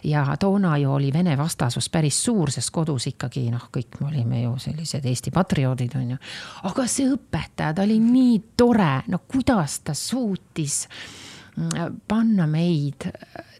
[0.03, 4.43] ja toona ju oli vene vastasus päris suur, sest kodus ikkagi noh, kõik me olime
[4.43, 6.21] ju sellised Eesti patrioodid, on ju.
[6.69, 10.83] aga see õpetaja, ta oli nii tore, no kuidas ta suutis
[12.07, 13.05] panna meid,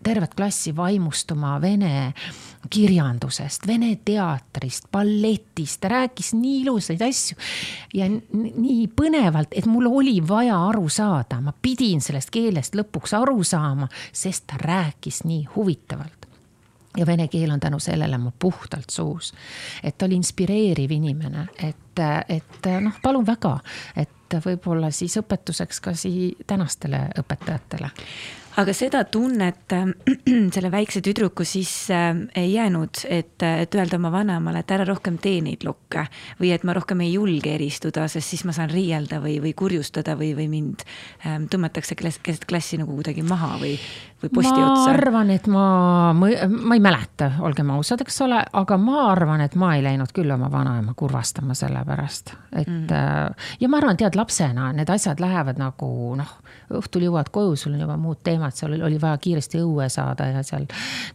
[0.04, 2.14] tervet klassi vaimustuma vene
[2.70, 7.38] kirjandusest, vene teatrist, balletist, ta rääkis nii ilusaid asju
[7.94, 13.44] ja nii põnevalt, et mul oli vaja aru saada, ma pidin sellest keelest lõpuks aru
[13.46, 16.30] saama, sest ta rääkis nii huvitavalt.
[16.98, 19.34] Ja vene keel on tänu sellele mul puhtalt suus.
[19.84, 23.60] et ta oli inspireeriv inimene, et, et noh, palun väga,
[23.96, 24.10] et
[24.46, 27.90] võib-olla siis õpetuseks ka sii-, tänastele õpetajatele
[28.62, 29.90] aga seda tunnet äh,
[30.56, 35.18] selle väikse tüdruku sisse äh, ei jäänud, et, et öelda oma vanemale, et ära rohkem
[35.22, 36.06] tee neid lukke
[36.42, 40.18] või et ma rohkem ei julge eristuda, sest siis ma saan riielda või, või kurjustada
[40.20, 40.86] või, või mind
[41.26, 43.74] ähm, tõmmatakse keset klassi nagu kuidagi maha või,
[44.22, 44.86] või posti ma otsa.
[44.86, 45.66] ma arvan, et ma,
[46.14, 50.32] ma ei mäleta, olgem ausad, eks ole, aga ma arvan, et ma ei läinud küll
[50.34, 53.48] oma vanaema kurvastama selle pärast, et mm.
[53.64, 55.90] ja ma arvan, tead, lapsena need asjad lähevad nagu
[56.20, 56.38] noh,
[56.80, 60.44] õhtul jõuad koju, sul on juba muud teemad seal oli vaja kiiresti õue saada ja
[60.46, 60.68] seal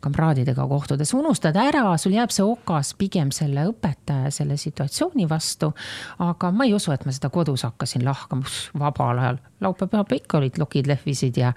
[0.04, 5.72] kamraadidega kohtuda, sa unustad ära, sul jääb see okas pigem selle õpetaja, selle situatsiooni vastu.
[6.18, 8.48] aga ma ei usu, et ma seda kodus hakkasin lahkama.
[8.78, 11.52] Vabal ajal, laupäeva ikka olid lokid lehvisid ja,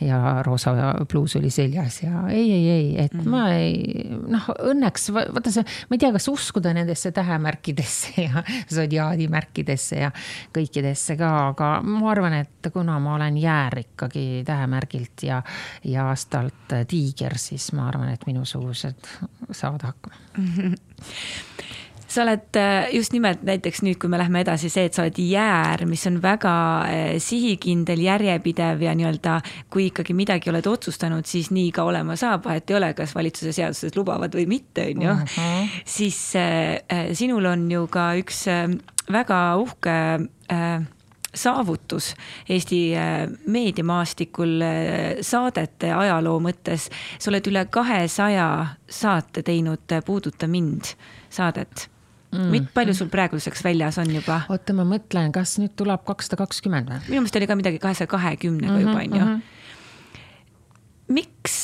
[0.00, 0.74] ja roosa
[1.10, 3.28] pluus oli seljas ja ei, ei, ei, et mm -hmm.
[3.28, 9.96] ma ei, noh, õnneks vaata see, ma ei tea, kas uskuda nendesse tähemärkidesse ja sodiaadimärkidesse
[9.96, 10.10] ja
[10.56, 15.42] kõikidesse ka, aga ma arvan, et kuna ma olen jäär ikkagi tähemärgilt ja,
[15.84, 19.08] ja aastalt tiiger, siis ma arvan, et minusugused
[19.50, 20.14] saavad hakkama
[22.12, 25.18] sa oled äh, just nimelt näiteks nüüd, kui me läheme edasi, see, et sa oled
[25.22, 29.38] jäär, mis on väga äh, sihikindel, järjepidev ja nii-öelda
[29.72, 33.54] kui ikkagi midagi oled otsustanud, siis nii ka olema saab, vahet ei ole, kas valitsuse
[33.56, 35.12] seadused lubavad või mitte, on ju.
[35.12, 35.68] Mhm.
[35.84, 38.66] siis äh, äh, sinul on ju ka üks äh,
[39.12, 39.94] väga uhke
[40.52, 40.82] äh,
[41.32, 42.10] saavutus
[42.48, 42.92] Eesti
[43.48, 44.50] meediamaastikul
[45.24, 46.90] saadete ajaloo mõttes.
[47.18, 48.48] sa oled üle kahesaja
[48.84, 50.92] saate teinud Puuduta mind
[51.32, 51.88] saadet
[52.32, 52.72] mm..
[52.74, 54.42] palju sul praeguseks väljas on juba?
[54.52, 57.00] oota, ma mõtlen, kas nüüd tuleb kakssada kakskümmend või?
[57.08, 59.24] minu meelest oli ka midagi kahesaja kahekümnega juba on ju.
[59.24, 59.40] Mhm.
[61.12, 61.58] miks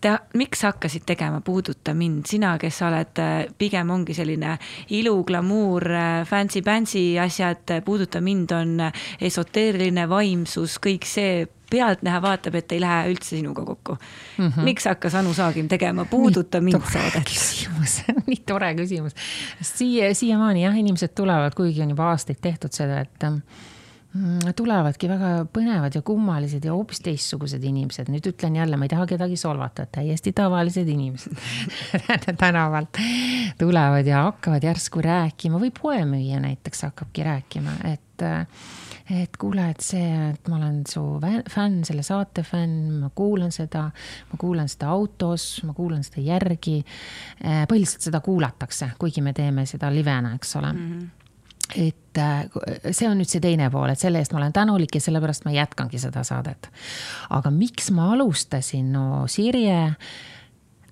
[0.00, 4.56] te, miks sa hakkasid tegema Puuduta mind, sina, kes sa oled, äh, pigem ongi selline
[4.94, 8.76] ilu, glamuur, äh, fancy-pantsy asjad, äh, Puuduta mind on
[9.20, 14.48] esoteeriline vaimsus, kõik see pealtnäha vaatab, et ei lähe üldse sinuga kokku mm.
[14.48, 14.68] -hmm.
[14.68, 17.32] miks hakkas Anu Saagim tegema Puuduta mind saadet?
[18.26, 19.16] nii tore küsimus.
[19.62, 23.24] siia, siiamaani jah, inimesed tulevad, kuigi on juba aastaid tehtud seda, et
[24.16, 28.08] Mm, tulevadki väga põnevad ja kummalised ja hoopis teistsugused inimesed.
[28.08, 31.36] nüüd ütlen jälle, ma ei taha kedagi solvata, täiesti tavalised inimesed
[32.42, 32.98] tänavalt
[33.60, 38.24] tulevad ja hakkavad järsku rääkima või poemüüja näiteks hakkabki rääkima, et
[39.10, 41.02] et kuule, et see, et ma olen su
[41.52, 43.86] fänn, selle saate fänn, ma kuulan seda,
[44.30, 46.82] ma kuulan seda autos, ma kuulan seda järgi.
[47.70, 50.90] põhiliselt seda kuulatakse, kuigi me teeme seda livena, eks ole mm.
[50.90, 51.14] -hmm
[51.76, 52.46] et äh,
[52.90, 55.52] see on nüüd see teine pool, et selle eest ma olen tänulik ja sellepärast ma
[55.52, 56.70] jätkangi seda saadet.
[57.30, 59.94] aga miks ma alustasin, no Sirje,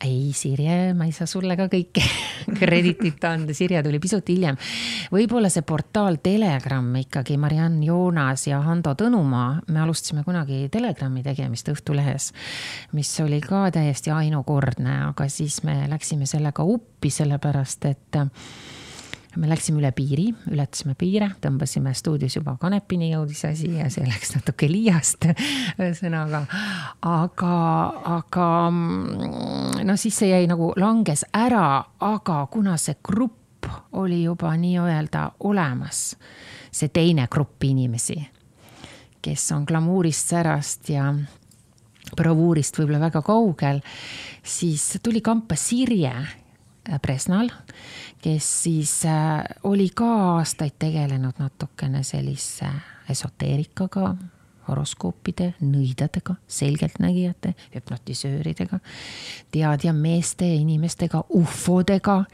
[0.04, 2.02] ei Sirje, ma ei saa sulle ka kõike
[2.60, 4.58] kreditit anda, Sirje tuli pisut hiljem.
[5.12, 11.70] võib-olla see portaal Telegram ikkagi, Mariann Joonas ja Hando Tõnumaa, me alustasime kunagi Telegrami tegemist
[11.72, 12.32] Õhtulehes,
[12.92, 18.20] mis oli ka täiesti ainukordne, aga siis me läksime sellega uppi, sellepärast et
[19.36, 24.34] me läksime üle piiri, ületasime piire, tõmbasime stuudios juba kanepini jõudis asi ja see läks
[24.36, 25.28] natuke liiast,
[25.76, 26.44] ühesõnaga.
[27.06, 27.56] aga,
[28.16, 28.48] aga
[29.84, 33.68] no siis see jäi nagu langes ära, aga kuna see grupp
[33.98, 36.14] oli juba nii-öelda olemas,
[36.70, 38.18] see teine grupp inimesi,
[39.22, 41.10] kes on glamuurist, särast ja
[42.16, 43.80] bravuurist võib-olla väga kaugel,
[44.46, 46.14] siis tuli kampa Sirje
[47.02, 47.50] Presnal
[48.22, 52.68] kes siis äh, oli ka aastaid tegelenud natukene sellise
[53.10, 54.14] esoteerikaga,
[54.68, 58.80] horoskoopide, nõidadega, selgeltnägijate, hüpnotisööridega,
[59.54, 62.24] teadja meeste inimestega, ufodega.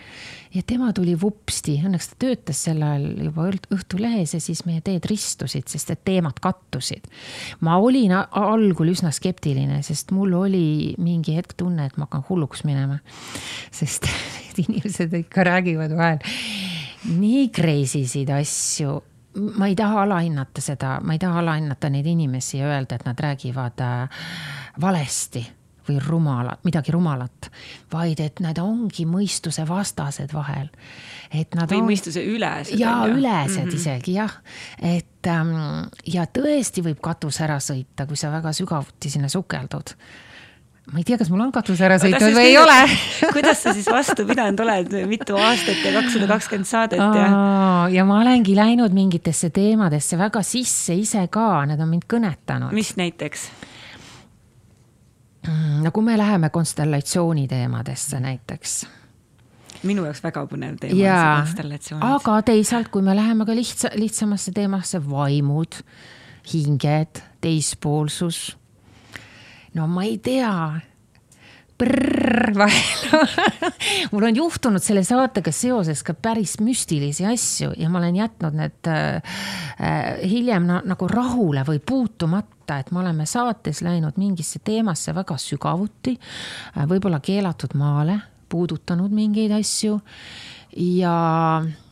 [0.54, 5.04] ja tema tuli vupsti, õnneks ta töötas sel ajal juba Õhtulehes ja siis meie teed
[5.08, 7.08] ristusid, sest et teemad kattusid.
[7.60, 12.64] ma olin algul üsna skeptiline, sest mul oli mingi hetk tunne, et ma hakkan hulluks
[12.64, 12.98] minema.
[13.70, 14.08] sest
[14.42, 16.20] need inimesed ikka räägivad vahel
[17.04, 19.00] nii crazy sid asju
[19.34, 23.20] ma ei taha alahinnata seda, ma ei taha alahinnata neid inimesi ja öelda, et nad
[23.20, 24.22] räägivad äh,
[24.80, 25.46] valesti
[25.88, 27.48] või rumala, midagi rumalat,
[27.92, 30.68] vaid et nad ongi mõistuse vastased vahel.
[31.32, 31.88] et nad või on.
[31.90, 32.78] mõistuse ülesed.
[32.78, 33.74] ja ülesed mm -hmm.
[33.74, 34.36] isegi jah,
[34.78, 39.96] et ähm, ja tõesti võib katus ära sõita, kui sa väga sügavuti sinna sukeldud
[40.90, 42.78] ma ei tea, kas mul on katus ära sõitnud või ei ole
[43.34, 47.26] kuidas sa siis vastu pidanud oled, mitu aastat ja kakssada kakskümmend saadet ja?
[47.92, 52.74] ja ma olengi läinud mingitesse teemadesse väga sisse ise ka, need on mind kõnetanud.
[52.74, 53.44] mis näiteks?
[55.46, 58.80] Mm, no kui me läheme konstellatsiooni teemadesse näiteks
[59.86, 62.02] minu jaoks väga põnev teema on see konstellatsioon.
[62.16, 65.78] aga teisalt, kui me läheme ka lihtsa, lihtsamasse teemasse, vaimud,
[66.52, 68.42] hinged, teispoolsus
[69.74, 70.80] no ma ei tea
[72.58, 72.72] vahel
[74.12, 78.90] mul on juhtunud selle saatega seoses ka päris müstilisi asju ja ma olen jätnud need
[78.90, 79.34] äh,
[79.80, 85.38] äh, hiljem na, nagu rahule või puutumata, et me oleme saates läinud mingisse teemasse väga
[85.38, 86.86] sügavuti äh,.
[86.88, 89.98] võib-olla keelatud maale, puudutanud mingeid asju
[90.76, 91.14] ja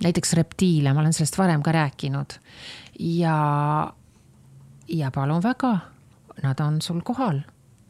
[0.03, 2.37] näiteks reptiile, ma olen sellest varem ka rääkinud
[3.01, 3.39] ja,
[4.89, 5.79] ja palun väga,
[6.43, 7.43] nad on sul kohal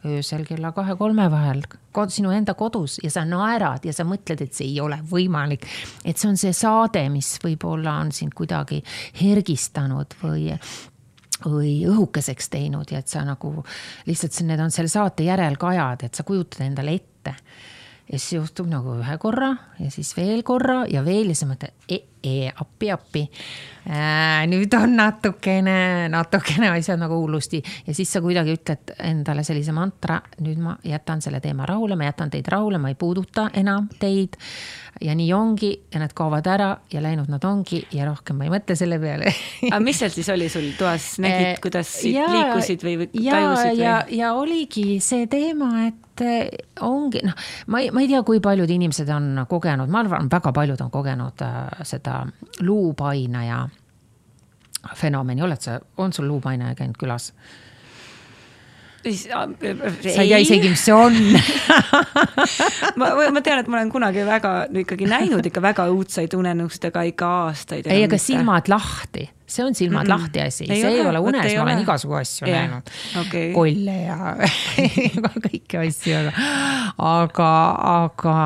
[0.07, 4.57] öösel kella kahe-kolme vahel kod, sinu enda kodus ja sa naerad ja sa mõtled, et
[4.57, 5.67] see ei ole võimalik.
[6.05, 8.83] et see on see saade, mis võib-olla on sind kuidagi
[9.21, 10.55] hergistanud või
[11.41, 13.63] või õhukeseks teinud ja et sa nagu
[14.07, 17.35] lihtsalt, need on selle saate järelkajad, et sa kujutad endale ette
[18.11, 21.87] ja siis juhtub nagu ühe korra ja siis veel korra ja veel ja siis mõtled
[21.87, 23.23] e, e, appi, appi
[23.87, 24.43] äh,.
[24.51, 30.19] nüüd on natukene, natukene asjad nagu hullusti ja siis sa kuidagi ütled endale sellise mantra,
[30.43, 34.37] nüüd ma jätan selle teema rahule, ma jätan teid rahule, ma ei puuduta enam teid.
[35.01, 38.51] ja nii ongi ja nad kaovad ära ja läinud nad ongi ja rohkem ma ei
[38.53, 39.31] mõtle selle peale
[39.71, 43.39] aga mis seal siis oli sul toas, nägid, äh, kuidas ja, liikusid või, või ja,
[43.39, 43.83] tajusid või?
[43.85, 46.10] ja, ja oligi see teema, et
[46.87, 50.53] ongi noh, ma ei, ma ei tea, kui paljud inimesed on kogenud, ma arvan, väga
[50.57, 52.23] paljud on kogenud äh, seda
[52.61, 53.65] luupainaja
[54.97, 57.33] fenomeni, oled sa, on sul luupainaja käinud külas?
[59.03, 59.49] siis äh,
[60.03, 61.17] sa ei tea isegi, mis see on
[63.01, 67.35] ma, ma tean, et ma olen kunagi väga ikkagi näinud ikka väga õudsaid unenustega ikka
[67.47, 67.89] aastaid.
[67.89, 70.19] ei, aga silmad lahti see on silmad mm -mm.
[70.19, 72.69] lahti asi, see ei ole unes, ma olen igasugu asju yeah.
[72.69, 73.53] näinud okay..
[73.53, 74.37] kolle ja
[75.47, 76.31] kõiki asju, aga,
[76.99, 77.51] aga,
[77.95, 78.37] aga,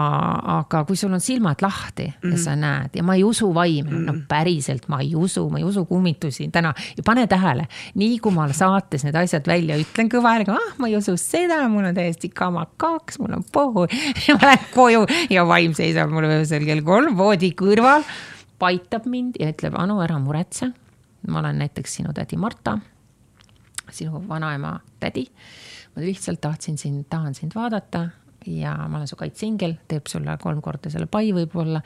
[0.58, 2.32] aga kui sul on silmad lahti mm -hmm.
[2.32, 4.12] ja sa näed ja ma ei usu vaime mm, -hmm.
[4.12, 6.74] no päriselt ma ei usu, ma ei usu kummitusi täna.
[6.96, 10.88] ja pane tähele, nii kui ma saates need asjad välja ütlen kõva häälega, ah ma
[10.88, 13.86] ei usu seda, mul on täiesti kama kaks, mul on pohhu
[14.28, 18.02] ja ma lähen koju ja vaim seisab mul öösel kell kolm voodi kõrval
[18.58, 20.72] paitab mind ja ütleb, Anu, ära muretse
[21.28, 22.78] ma olen näiteks sinu tädi Marta,
[23.90, 25.26] sinu vanaema tädi.
[25.96, 28.08] ma lihtsalt tahtsin sind, tahan sind vaadata
[28.46, 31.80] ja ma olen su kaitsingel, teeb sulle kolm korda selle pai võib-olla.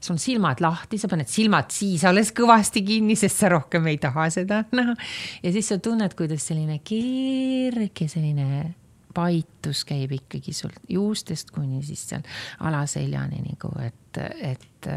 [0.00, 3.98] sul on silmad lahti, sa paned silmad siis alles kõvasti kinni, sest sa rohkem ei
[4.02, 4.96] taha seda näha
[5.42, 8.74] ja siis sa tunned, kuidas selline kerge selline
[9.14, 12.22] paitus käib ikkagi sul juustest kuni siis seal
[12.66, 14.20] alaseljani nagu, et,
[14.52, 14.90] et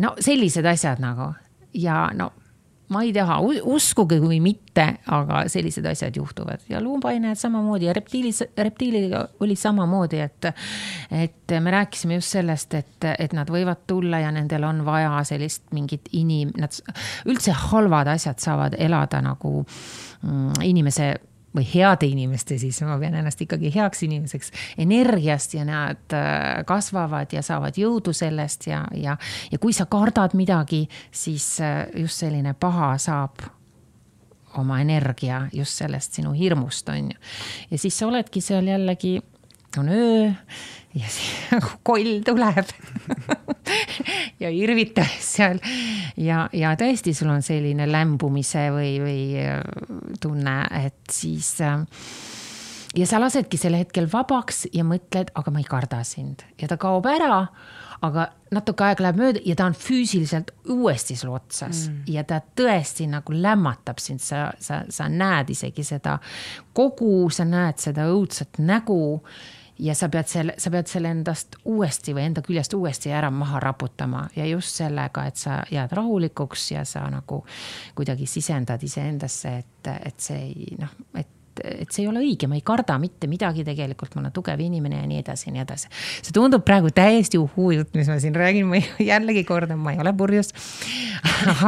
[0.00, 1.32] no sellised asjad nagu
[1.76, 2.32] ja no
[2.92, 3.38] ma ei taha,
[3.70, 10.20] uskuge või mitte, aga sellised asjad juhtuvad ja luupainajad samamoodi ja reptiilis, reptiilidega oli samamoodi,
[10.20, 10.50] et.
[11.24, 15.66] et me rääkisime just sellest, et, et nad võivad tulla ja nendel on vaja sellist
[15.76, 16.72] mingit inim-, nad
[17.28, 21.14] üldse halvad asjad saavad elada nagu mm, inimese
[21.54, 27.32] või heade inimeste, siis ma pean ennast ikkagi heaks inimeseks, energiast ja nad äh, kasvavad
[27.32, 29.16] ja saavad jõudu sellest ja, ja,
[29.52, 30.84] ja kui sa kardad midagi,
[31.14, 33.44] siis äh, just selline paha saab
[34.58, 37.18] oma energia just sellest sinu hirmust, on ju.
[37.70, 39.18] ja siis sa oledki seal jällegi,
[39.78, 40.32] on öö
[40.94, 42.70] ja siis koll tuleb
[44.42, 45.60] ja irvitab seal
[46.16, 49.60] ja, ja tõesti, sul on selline lämbumise või, või äh,
[50.22, 51.82] tunne, et siis äh,
[52.94, 56.78] ja sa lasedki sel hetkel vabaks ja mõtled, aga ma ei karda sind ja ta
[56.80, 57.46] kaob ära.
[58.04, 62.02] aga natuke aega läheb mööda ja ta on füüsiliselt uuesti sul otsas mm.
[62.12, 66.18] ja ta tõesti nagu lämmatab sind, sa, sa, sa näed isegi seda
[66.76, 69.22] kogu, sa näed seda õudset nägu
[69.78, 73.60] ja sa pead selle, sa pead selle endast uuesti või enda küljest uuesti ära maha
[73.62, 77.42] raputama ja just sellega, et sa jääd rahulikuks ja sa nagu
[77.94, 81.30] kuidagi sisendad iseendasse, et, et see ei noh, et
[81.62, 84.98] et see ei ole õige, ma ei karda mitte midagi tegelikult, ma olen tugev inimene
[84.98, 85.90] ja nii edasi ja nii edasi.
[86.16, 88.80] see tundub praegu täiesti uhuu jutt, mis ma siin räägin, ma
[89.12, 90.50] jällegi kordan, ma ei ole purjus.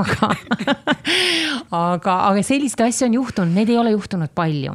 [0.03, 0.33] aga
[1.71, 4.75] aga, aga selliseid asju on juhtunud, neid ei ole juhtunud palju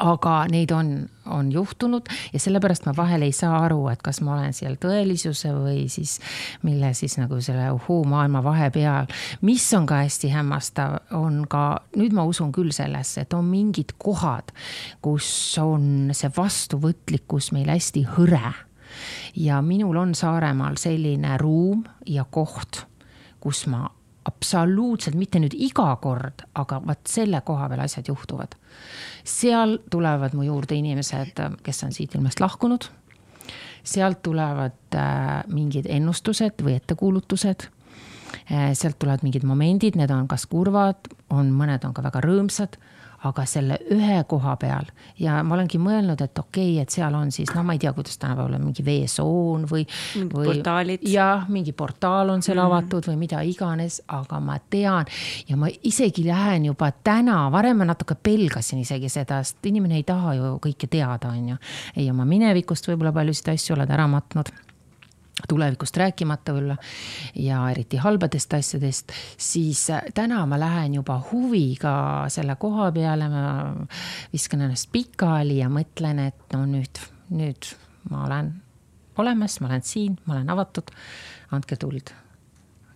[0.00, 4.34] aga neid on, on juhtunud ja sellepärast ma vahel ei saa aru, et kas ma
[4.38, 6.16] olen seal tõelisuse või siis
[6.66, 9.10] mille siis nagu selle uhuu maailma vahepeal.
[9.46, 13.94] mis on ka hästi hämmastav, on ka, nüüd ma usun küll sellesse, et on mingid
[13.98, 14.54] kohad,
[15.02, 15.28] kus
[15.60, 18.54] on see vastuvõtlikkus meil hästi hõre.
[19.36, 22.84] ja minul on Saaremaal selline ruum ja koht,
[23.40, 23.88] kus ma
[24.28, 28.56] absoluutselt, mitte nüüd iga kord, aga vot selle koha peal asjad juhtuvad.
[29.24, 32.90] Seal tulevad mu juurde inimesed, kes on siit ilmast lahkunud.
[33.84, 37.62] sealt tulevad äh, mingid ennustused või ettekuulutused.
[38.52, 42.76] Äh, sealt tulevad mingid momendid, need on kas kurvad, on, mõned on ka väga rõõmsad
[43.28, 44.86] aga selle ühe koha peal
[45.20, 47.92] ja ma olengi mõelnud, et okei okay,, et seal on siis, no ma ei tea,
[47.96, 49.84] kuidas tänapäeval on mingi veesoon või.
[50.16, 51.04] mingid või, portaalid.
[51.08, 52.78] jah, mingi portaal on seal mm -hmm.
[52.80, 55.06] avatud või mida iganes, aga ma tean
[55.48, 60.02] ja ma isegi lähen juba täna, varem ma natuke pelgasin isegi seda, sest inimene ei
[60.04, 61.56] taha ju kõike teada, on ju.
[61.96, 64.52] ei oma minevikust võib-olla paljusid asju oled ära matnud
[65.48, 66.76] tulevikust rääkimata võib-olla
[67.34, 71.94] ja eriti halbadest asjadest, siis äh, täna ma lähen juba huviga
[72.28, 73.44] selle koha peale, ma
[74.32, 77.70] viskan ennast pikali ja mõtlen, et no nüüd, nüüd
[78.10, 78.52] ma olen
[79.20, 80.90] olemas, ma olen siin, ma olen avatud,
[81.56, 82.12] andke tuld.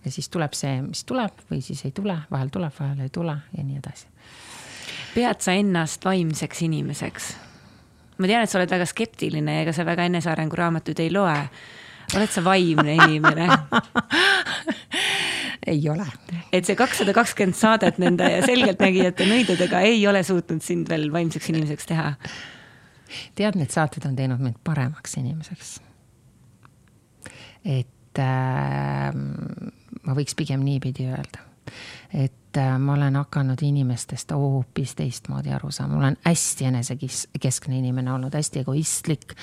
[0.05, 3.37] ja siis tuleb see, mis tuleb või siis ei tule, vahel tuleb, vahel ei tule
[3.57, 4.07] ja nii edasi.
[5.15, 7.33] pead sa ennast vaimseks inimeseks?
[8.17, 11.39] ma tean, et sa oled väga skeptiline ega sa väga enesearengu raamatuid ei loe
[12.15, 13.49] oled sa vaimne inimene
[15.71, 16.05] ei ole.
[16.53, 21.89] et see kakssada kakskümmend saadet nende selgeltnägijate nõidudega ei ole suutnud sind veel vaimseks inimeseks
[21.89, 22.13] teha?
[23.35, 25.79] tead, need saated on teinud mind paremaks inimeseks.
[27.65, 29.11] et äh,
[30.05, 31.43] ma võiks pigem niipidi öelda,
[32.13, 38.13] et äh, ma olen hakanud inimestest hoopis teistmoodi aru saama, ma olen hästi enesekeskne inimene
[38.13, 39.33] olnud, hästi egoistlik.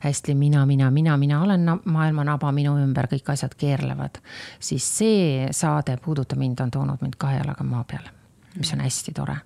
[0.00, 4.20] hästi mina, mina, mina, mina olen maailma naba, minu ümber kõik asjad keerlevad.
[4.60, 8.10] siis see saade Puuduta mind on toonud mind kahe jalaga maa peale,
[8.56, 9.36] mis on hästi tore.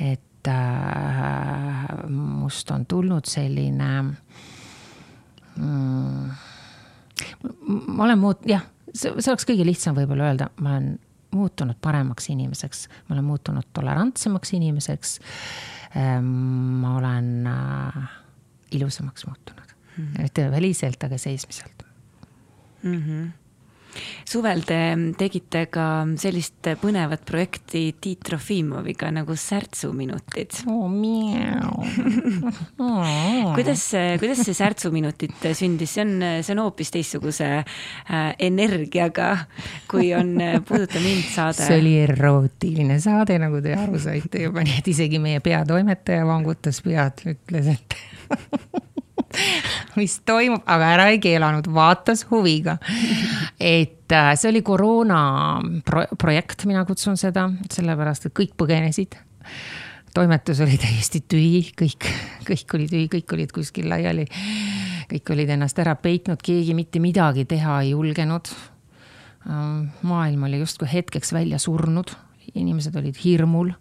[0.00, 4.02] et äh, must on tulnud selline
[5.56, 6.30] mm,
[7.86, 10.96] ma olen muut-, jah, see, see oleks kõige lihtsam võib-olla öelda, ma olen
[11.30, 15.18] muutunud paremaks inimeseks, ma olen muutunud tolerantsemaks inimeseks.
[15.96, 16.26] Ehm,
[16.82, 18.08] ma olen äh,
[18.70, 20.22] ilusamaks muutunud mm, -hmm.
[20.22, 21.82] mitte väliselt, aga seesmiselt
[22.82, 23.02] mm.
[23.02, 23.45] -hmm
[24.28, 24.78] suvel te
[25.18, 25.86] tegite ka
[26.18, 30.90] sellist põnevat projekti Tiit Trofimoviga nagu särtsuminutid oh,.
[33.54, 33.84] kuidas,
[34.22, 37.66] kuidas see särtsuminutid sündis, see on, see on hoopis teistsuguse äh,
[38.38, 39.32] energiaga,
[39.90, 41.62] kui on äh, Puuduta mind saade.
[41.66, 46.82] see oli erootiline saade, nagu te aru saite juba, nii et isegi meie peatoimetaja vangutas
[46.84, 47.96] pead, ütles, et
[49.98, 52.78] mis toimub, aga ära ei keelanud, vaatas huviga.
[53.60, 55.20] et äh, see oli koroona
[55.84, 59.18] pro projekt, mina kutsun seda, sellepärast et kõik põgenesid
[60.16, 62.06] toimetus oli täiesti tühi, kõik,
[62.48, 64.24] kõik oli tühi, kõik olid kuskil laiali.
[65.10, 68.48] kõik olid ennast ära peitnud, keegi mitte midagi teha ei julgenud.
[69.46, 72.10] Ähm, maailm oli justkui hetkeks välja surnud,
[72.54, 73.74] inimesed olid hirmul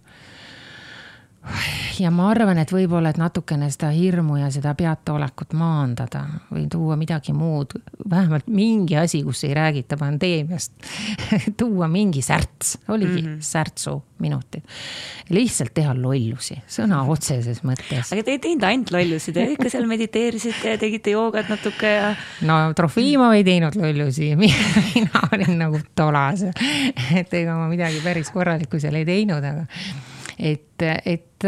[2.00, 6.98] ja ma arvan, et võib-olla, et natukene seda hirmu ja seda peataolekut maandada või tuua
[7.00, 7.76] midagi muud,
[8.10, 10.74] vähemalt mingi asi, kus ei räägita pandeemiast
[11.60, 13.42] tuua mingi särts, oligi mm -hmm.
[13.42, 14.64] särtsu minutid.
[15.30, 18.14] lihtsalt teha lollusi, sõna otseses mõttes.
[18.14, 22.16] aga te ei teinud ainult lollusi, te ikka seal mediteerisite ja tegite joogat natuke ja.
[22.42, 26.46] no Trofimov ei teinud lollusi, mina olin nagu tolas.
[27.20, 29.66] et ega ma midagi päris korralikku seal ei teinud, aga
[30.40, 31.46] et, et,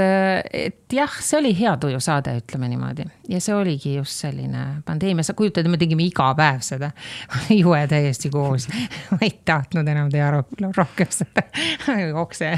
[0.54, 3.06] et jah, see oli hea tuju saade, ütleme niimoodi.
[3.30, 6.92] ja see oligi just selline pandeemia, sa kujutad, me tegime iga päev seda.
[7.60, 8.70] jube täiesti koos,
[9.12, 11.44] ma ei tahtnud enam teha rohkem seda
[12.24, 12.54] okse,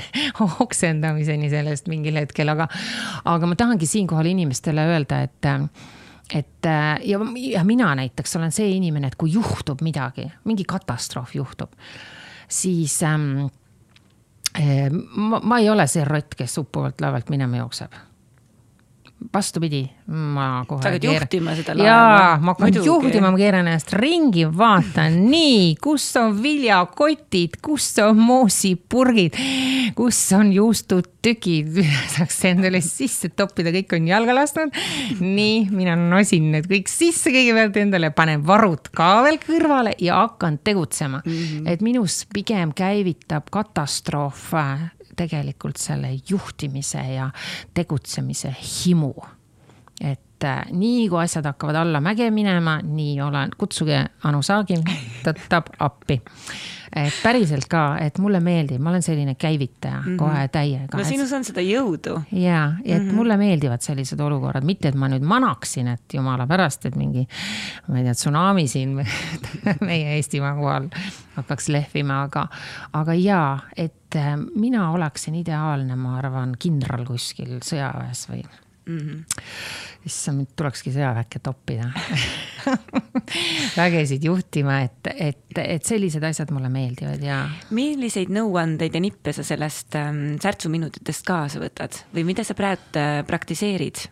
[0.59, 2.69] oksendamiseni sellest mingil hetkel, aga,
[3.29, 5.49] aga ma tahangi siinkohal inimestele öelda, et
[6.29, 6.67] et
[7.09, 11.73] ja, ja mina näiteks olen see inimene, et kui juhtub midagi, mingi katastroof juhtub,
[12.49, 13.47] siis ähm,
[14.59, 17.95] ma, ma ei ole see rott, kes uppuvalt laevalt minema jookseb
[19.33, 20.81] vastupidi, ma kohe.
[20.81, 21.21] sa hakkad keer...
[21.21, 21.89] juhtima seda laeva.
[21.89, 22.87] jaa, ma hakkan Muidugi.
[22.87, 29.37] juhtima, ma keeran ennast ringi, vaatan, nii, kus on viljakotid, kus on moosipurgid,
[29.97, 31.81] kus on juustutükid,
[32.15, 34.79] saaks endale sisse toppida, kõik on jalga lasknud.
[35.19, 40.61] nii, mina nosin need kõik sisse kõigepealt endale, panen varud ka veel kõrvale ja hakkan
[40.63, 41.31] tegutsema mm.
[41.33, 41.69] -hmm.
[41.69, 44.53] et minus pigem käivitab katastroof
[45.19, 47.29] tegelikult selle juhtimise ja
[47.73, 49.13] tegutsemise himu.
[50.01, 54.85] et äh, nii kui asjad hakkavad allamäge minema, nii olen, kutsuge Anu Saagim,
[55.25, 56.21] tõttab appi
[56.95, 60.17] et päriselt ka, et mulle meeldib, ma olen selline käivitaja mm -hmm.
[60.17, 60.97] kohe täiega.
[60.97, 62.21] no sinus on seda jõudu.
[62.31, 63.13] ja, et mm -hmm.
[63.13, 67.27] mulle meeldivad sellised olukorrad, mitte et ma nüüd manaksin, et jumala pärast, et mingi,
[67.87, 68.95] ma ei tea, tsunami siin
[69.89, 70.89] meie Eestimaa kohal
[71.35, 72.47] hakkaks lehvima, aga,
[72.93, 78.43] aga jaa, et äh, mina oleksin ideaalne, ma arvan, kindral kuskil sõjaväes või
[78.89, 78.97] mm.
[78.97, 79.23] -hmm.
[80.05, 81.89] issand, mind tulekski sõjaväkke toppida
[83.79, 87.41] vägesid juhtima, et, et, et sellised asjad mulle meeldivad ja.
[87.69, 93.21] milliseid nõuandeid ja nippe sa sellest ähm, särtsuminutitest kaasa võtad või mida sa praegu äh,
[93.27, 94.05] praktiseerid?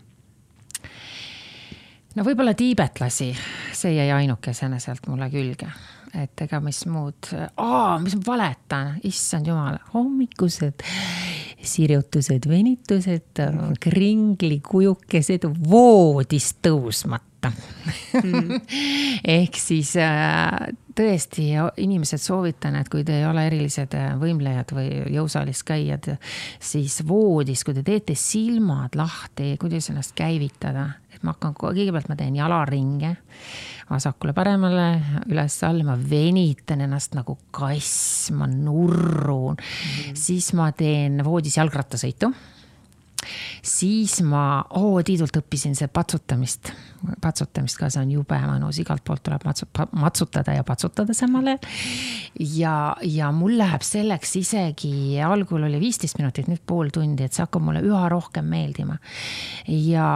[2.15, 3.33] no võib-olla tiibetlasi,
[3.73, 5.69] see jäi ainukesena sealt mulle külge
[6.17, 7.29] et ega mis muud,
[8.03, 10.85] mis ma valetan, issand jumal, hommikused
[11.63, 13.41] sirjutused, venitused,
[13.81, 18.59] kringlikujukesed voodist tõusmata mm.
[19.37, 20.51] ehk siis äh,
[20.97, 21.49] tõesti
[21.83, 26.11] inimesed soovitan, et kui te ei ole erilised äh, võimlejad või jõusaalis käijad,
[26.59, 32.19] siis voodis, kui te teete silmad lahti, kuidas ennast käivitada, et ma hakkan, kõigepealt ma
[32.19, 33.15] teen jalaringe
[33.87, 34.87] vasakule-paremale,
[35.31, 39.55] üles-alla, ma venitan ennast nagu kass, ma nurrun.
[39.55, 40.15] Mm, -hmm.
[40.15, 42.33] siis ma teen voodis jalgrattasõitu.
[43.63, 46.71] Siis ma oo Tiidult õppisin see patsutamist,
[47.21, 49.67] patsutamist ka, see on jube mõnus, igalt poolt tuleb matsu-,
[49.97, 51.59] matsutada ja patsutada samal ajal.
[52.57, 52.73] ja,
[53.05, 54.93] ja mul läheb selleks isegi,
[55.23, 58.97] algul oli viisteist minutit, nüüd pool tundi, et see hakkab mulle üha rohkem meeldima.
[59.67, 60.09] ja.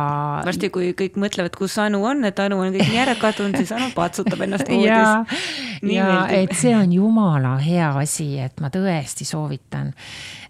[0.47, 3.73] varsti, kui kõik mõtlevad, kus Anu on, et Anu on kõik nii ära kadunud, siis
[3.75, 4.91] Anu patsutab ennast voodis.
[4.91, 6.11] ja, ja
[6.41, 9.93] et see on jumala hea asi, et ma tõesti soovitan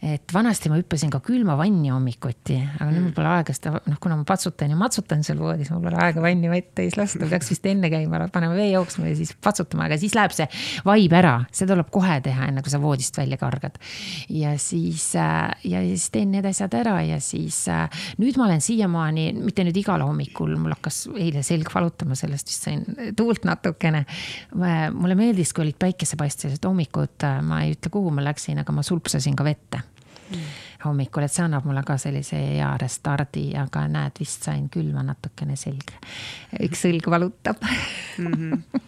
[0.02, 3.18] et vanasti ma hüppasin ka külma vanni hommikuti, aga nüüd mul mm.
[3.18, 6.50] pole aega seda, noh, kuna ma patsutan ja matsutan seal voodis, mul pole aega vanni
[6.52, 10.16] vett täis lasta, peaks vist enne käima, panema vee jooksma ja siis patsutama, aga siis
[10.18, 10.48] läheb see
[10.88, 13.78] vaib ära, see tuleb kohe teha, enne kui sa voodist välja kargad.
[14.30, 18.64] ja siis, äh, ja siis teen need asjad ära ja siis äh, nüüd ma olen
[18.64, 22.86] siiamaani, mitte nüüd igal hommikul, mul hakkas eile selg valutama, sellest vist sain
[23.18, 24.06] tuult natukene.
[24.54, 28.86] mulle meeldis, kui olid päikesepaistelised hommikud, äh, ma ei ütle, kuhu ma läksin, aga ma
[28.86, 29.82] sulpsasin ka vette
[30.86, 35.56] hommikul, et see annab mulle ka sellise hea restardi, aga näed, vist sain külma natukene
[35.60, 35.98] selga.
[36.62, 38.28] üks õlg valutab mm.
[38.28, 38.82] -hmm.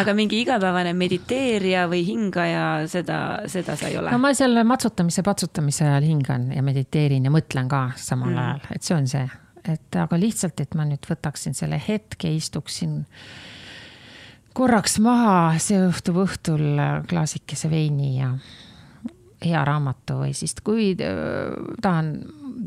[0.00, 4.12] aga mingi igapäevane mediteerija või hingaja, seda, seda sa ei ole?
[4.12, 8.38] no ma seal matsutamise, patsutamise ajal hingan ja mediteerin ja mõtlen ka samal mm.
[8.38, 9.26] ajal, et see on see,
[9.64, 13.02] et aga lihtsalt, et ma nüüd võtaksin selle hetke, istuksin
[14.56, 18.30] korraks maha, see õhtub õhtul klaasikese veini ja
[19.44, 22.12] hea raamatu või siis, kui äh, tahan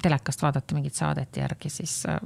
[0.02, 2.20] telekast vaadata mingit saadet järgi, siis äh,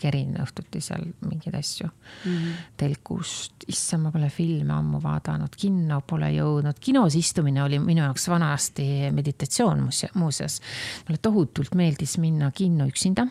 [0.00, 2.62] kerin õhtuti seal mingeid asju mm -hmm.
[2.76, 3.66] telkust.
[3.68, 9.10] issand, ma pole filme ammu vaadanud, kinno pole jõudnud, kinos istumine oli minu jaoks vanasti
[9.12, 10.60] meditatsioon muuseas.
[11.08, 13.26] mulle tohutult meeldis minna kinno üksinda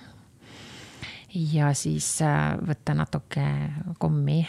[1.34, 3.46] ja siis äh, võtta natuke
[3.98, 4.48] kommi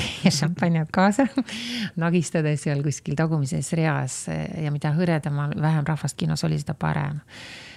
[0.24, 1.26] ja šampanjat kaasa,
[2.04, 7.20] nagistades seal kuskil tagumises reas ja mida hõredamal, vähem rahvast kinos oli, seda parem.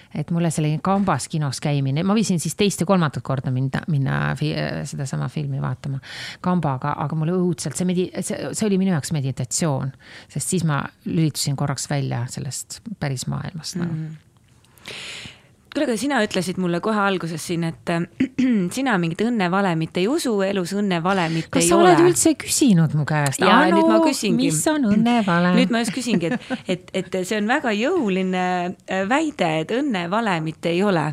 [0.09, 4.15] et mulle selline kambas kinos käimine, ma võisin siis teist ja kolmandat korda minna, minna
[4.39, 4.49] fi,
[4.89, 5.99] sedasama filmi vaatama
[6.41, 9.91] kambaga, aga mulle õudselt see medi-, see, see oli minu jaoks meditatsioon,
[10.33, 14.07] sest siis ma lülitusin korraks välja sellest päris maailmast nagu mm.
[14.07, 15.37] -hmm
[15.73, 18.05] kuule, aga sina ütlesid mulle kohe alguses siin, et äh,
[18.75, 21.91] sina mingit õnnevalemit ei usu, elus õnnevalemit kas ei ole.
[21.91, 23.41] kas sa oled üldse küsinud mu käest?
[23.43, 24.49] ja Anu, nüüd ma küsingi.
[24.49, 29.03] mis on õnnevalem nüüd ma just küsingi, et, et, et see on väga jõuline äh,
[29.09, 31.05] väide, et õnnevalemit ei ole.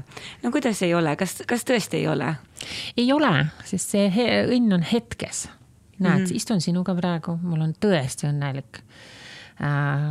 [0.44, 2.32] no kuidas ei ole, kas, kas tõesti ei ole?
[2.96, 3.34] ei ole,
[3.68, 4.08] sest see
[4.46, 5.46] õnn on hetkes.
[5.98, 6.36] näed mm, -hmm.
[6.36, 8.80] istun sinuga praegu, mul on tõesti õnnelik
[9.60, 10.08] äh,.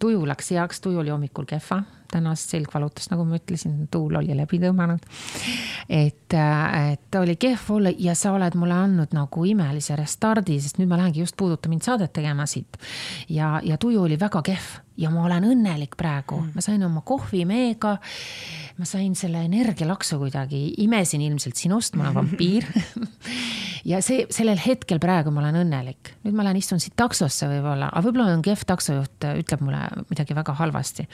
[0.00, 4.36] tuju läks heaks, tuju oli hommikul kehva tänast selg valutas, nagu ma ütlesin, tuul oli
[4.36, 5.04] läbi tõmmanud.
[5.88, 10.78] et, äh, et oli kehv olla ja sa oled mulle andnud nagu imelise restardi, sest
[10.78, 12.76] nüüd ma lähengi just Puuduta mind saadet tegema siit.
[13.28, 17.02] ja, ja tuju oli väga kehv ja ma olen õnnelik praegu mm., ma sain oma
[17.06, 17.96] kohvi meega.
[18.78, 22.66] ma sain selle energialaksu kuidagi, imesin ilmselt sinust, ma olen vampiir
[23.88, 26.14] ja see, sellel hetkel praegu ma olen õnnelik.
[26.24, 30.36] nüüd ma lähen istun siit taksosse võib-olla, aga võib-olla on kehv taksojuht, ütleb mulle midagi
[30.38, 31.06] väga halvasti.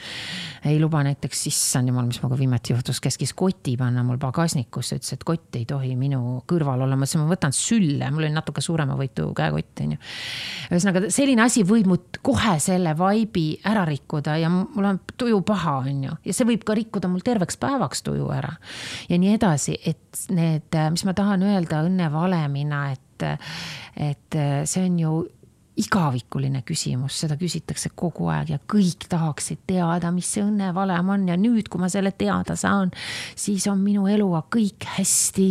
[0.65, 5.15] ei luba näiteks, issand jumal, mis minuga viimati juhtus, käskis koti panna mul pagasnikusse, ütles,
[5.15, 8.63] et kott ei tohi minu kõrval olla, ma ütlesin, ma võtan sülle, mul oli natuke
[8.63, 10.01] suuremavõitu käekott, on ju.
[10.69, 15.77] ühesõnaga selline asi võib mu kohe selle vaibi ära rikkuda ja mul on tuju paha,
[15.85, 18.53] on ju, ja see võib ka rikkuda mul terveks päevaks tuju ära.
[19.09, 23.27] ja nii edasi, et need, mis ma tahan öelda õnnevalemina, et,
[23.95, 25.15] et see on ju
[25.75, 31.25] igavikuline küsimus, seda küsitakse kogu aeg ja kõik tahaksid teada, mis see õnnevalem on.
[31.27, 32.93] Ja nüüd, kui ma selle teada saan,
[33.35, 35.49] siis on minu eluga kõik hästi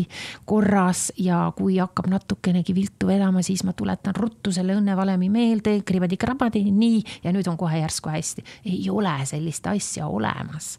[0.49, 1.11] korras.
[1.20, 7.05] Ja kui hakkab natukenegi viltu vedama, siis ma tuletan ruttu selle õnnevalemi meelde, kribadi-krabadi, nii,
[7.25, 8.45] ja nüüd on kohe järsku hästi.
[8.64, 10.79] ei ole sellist asja olemas.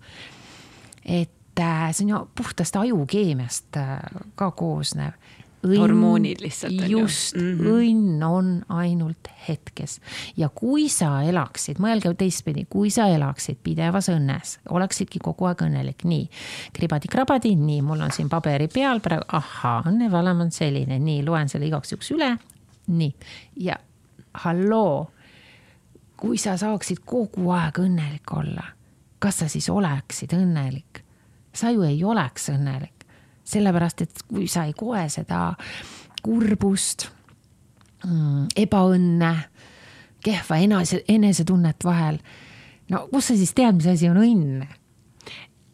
[1.05, 3.99] et äh, see on ju puhtast ajukeemiast äh,
[4.35, 5.13] ka koosnev
[5.65, 6.87] õnn, hormoonid lihtsalt.
[6.89, 7.67] just -hmm.
[7.71, 9.99] õnn on ainult hetkes
[10.37, 16.03] ja kui sa elaksid, mõelge teistpidi, kui sa elaksid pidevas õnnes, oleksidki kogu aeg õnnelik,
[16.03, 16.29] nii.
[16.73, 21.67] kribadi-krabadi, nii, mul on siin paberi peal praegu, ahhaa, õnnevalem on selline, nii, loen selle
[21.67, 22.37] igaks juhuks üle.
[22.87, 23.15] nii,
[23.55, 23.75] ja
[24.33, 25.11] halloo,
[26.17, 28.63] kui sa saaksid kogu aeg õnnelik olla,
[29.19, 31.01] kas sa siis oleksid õnnelik?
[31.55, 32.94] sa ju ei oleks õnnelik
[33.45, 35.53] sellepärast et kui sa ei koe seda
[36.25, 37.07] kurbust,
[38.05, 39.33] mm, ebaõnne,
[40.25, 42.17] kehva enese, enesetunnet vahel,
[42.89, 44.65] no kust sa siis tead, mis asi on õnn?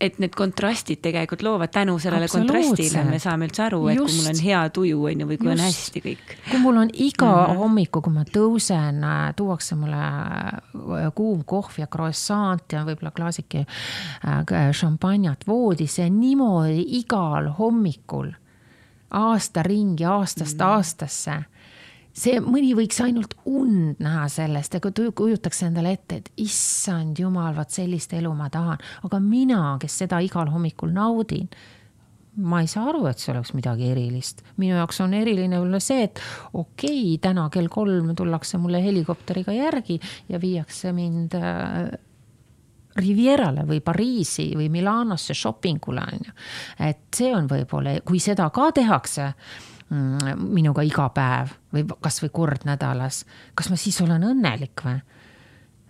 [0.02, 4.16] Et need kontrastid tegelikult loovad tänu sellele kontrastile, me saame üldse aru, et Just.
[4.16, 5.60] kui mul on hea tuju, on ju, või kui Just.
[5.60, 6.36] on hästi kõik.
[6.50, 7.62] kui mul on iga mm -hmm.
[7.62, 13.66] hommiku, kui ma tõusen, äh, tuuakse mulle äh, kuum kohv ja croissant ja võib-olla klaasike
[13.66, 18.32] äh, šampanjat voodisse, niimoodi igal hommikul
[19.12, 20.76] aasta ringi, aastast mm -hmm.
[20.76, 21.44] aastasse
[22.14, 27.72] see mõni võiks ainult und näha sellest ja kujutaks endale ette, et issand jumal, vaat
[27.72, 31.50] sellist elu ma tahan, aga mina, kes seda igal hommikul naudin
[32.42, 34.42] ma ei saa aru, et see oleks midagi erilist.
[34.62, 36.22] minu jaoks on eriline olla see, et
[36.54, 40.00] okei okay,, täna kell kolm tullakse mulle helikopteriga järgi
[40.30, 41.92] ja viiakse mind äh,
[42.92, 46.34] Rivierale või Pariisi või Milanosse shoppingule on ju.
[46.88, 49.34] et see on võib-olla, kui seda ka tehakse
[49.92, 53.26] minuga iga päev või kasvõi kord nädalas,
[53.56, 55.02] kas ma siis olen õnnelik või?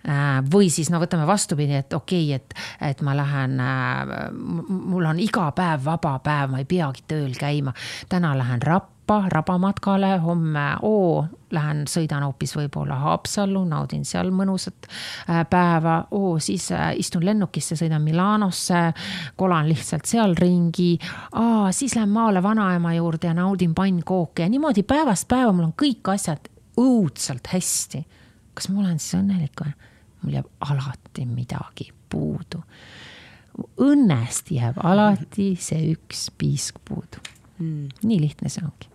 [0.01, 2.55] Äh, või siis no võtame vastupidi, et okei okay,, et,
[2.89, 7.73] et ma lähen, äh, mul on iga päev vaba päev, ma ei peagi tööl käima.
[8.09, 14.87] täna lähen Rapla Rappa rabamatkale, homme oo, lähen sõidan hoopis võib-olla Haapsallu, naudin seal mõnusat
[14.87, 18.79] äh, päeva, oo, siis äh, istun lennukisse, sõidan Milanosse,
[19.35, 20.93] kolan lihtsalt seal ringi.
[21.75, 26.07] siis lähen maale vanaema juurde ja naudin pannkooke ja niimoodi päevast päeva mul on kõik
[26.13, 26.47] asjad
[26.79, 28.05] õudselt hästi.
[28.53, 29.73] kas ma olen siis õnnelik või?
[30.21, 32.63] mul jääb alati midagi puudu.
[33.75, 37.19] õnnest jääb alati see üks piisk puudu
[37.59, 37.89] mm..
[38.03, 38.90] nii lihtne see ongi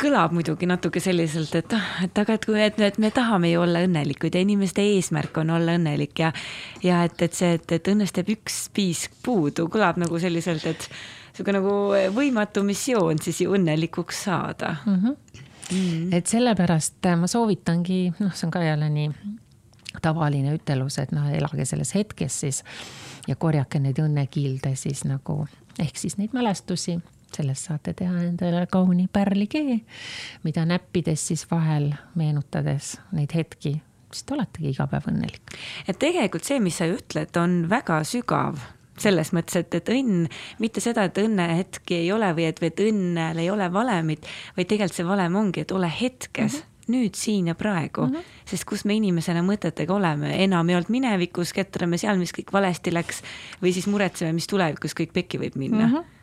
[0.00, 1.74] kõlab muidugi natuke selliselt, et,
[2.04, 5.76] et aga et kui, et, me tahame ju olla õnnelikud ja inimeste eesmärk on olla
[5.78, 6.32] õnnelik ja,
[6.84, 10.88] ja et, et see, et, et õnnest jääb üks piisk puudu, kõlab nagu selliselt, et
[11.34, 11.74] sihuke nagu
[12.16, 14.96] võimatu missioon siis ju õnnelikuks saada mm.
[14.96, 15.46] -hmm.
[15.70, 16.16] Mm -hmm.
[16.16, 19.10] et sellepärast ma soovitangi, noh, see on ka jälle nii
[20.02, 22.64] tavaline ütelus, et noh, elage selles hetkes siis
[23.28, 25.46] ja korjake neid õnnekilde siis nagu
[25.78, 26.98] ehk siis neid mälestusi
[27.36, 29.80] sellest saate teha endale kauni pärlikee,
[30.42, 35.56] mida näppides siis vahel meenutades neid hetki siis te oletegi iga päev õnnelik.
[35.88, 38.58] et tegelikult see, mis sa ütled, on väga sügav
[39.00, 40.26] selles mõttes, et, et õnn,
[40.60, 44.26] mitte seda, et õnnehetki ei ole või et, et õnnel ei ole valemit,
[44.56, 46.58] vaid tegelikult see valem ongi, et ole hetkes mm.
[46.58, 48.38] -hmm nüüd, siin ja praegu mm, -hmm.
[48.52, 52.92] sest kus me inimesena mõtetega oleme, enam ei olnud minevikus, ketrame seal, mis kõik valesti
[52.92, 53.22] läks
[53.62, 55.94] või siis muretseme, mis tulevikus kõik pekki võib minna mm.
[55.94, 56.16] -hmm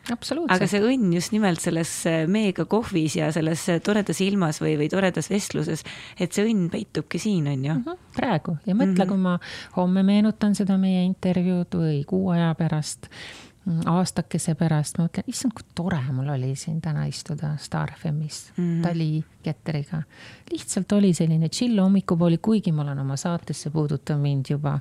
[0.48, 4.76] aga see õnn just nimelt selles äh, meega kohvis ja selles äh, toredas ilmas või,
[4.80, 5.84] või toredas vestluses,
[6.18, 7.82] et see õnn peitubki siin, on ju mm.
[7.84, 8.14] -hmm.
[8.16, 9.08] praegu ja mõtle mm, -hmm.
[9.08, 9.38] kui ma
[9.76, 13.10] homme meenutan seda meie intervjuud või kuu aja pärast
[13.88, 18.80] aastakese pärast ma mõtlen, issand, kui tore mul oli siin täna istuda Star FM-is mm.
[18.84, 19.10] Tali
[19.42, 20.02] Ketteriga.
[20.50, 24.78] lihtsalt oli selline chill hommikupooli, kuigi ma olen oma saatesse puudutav mind juba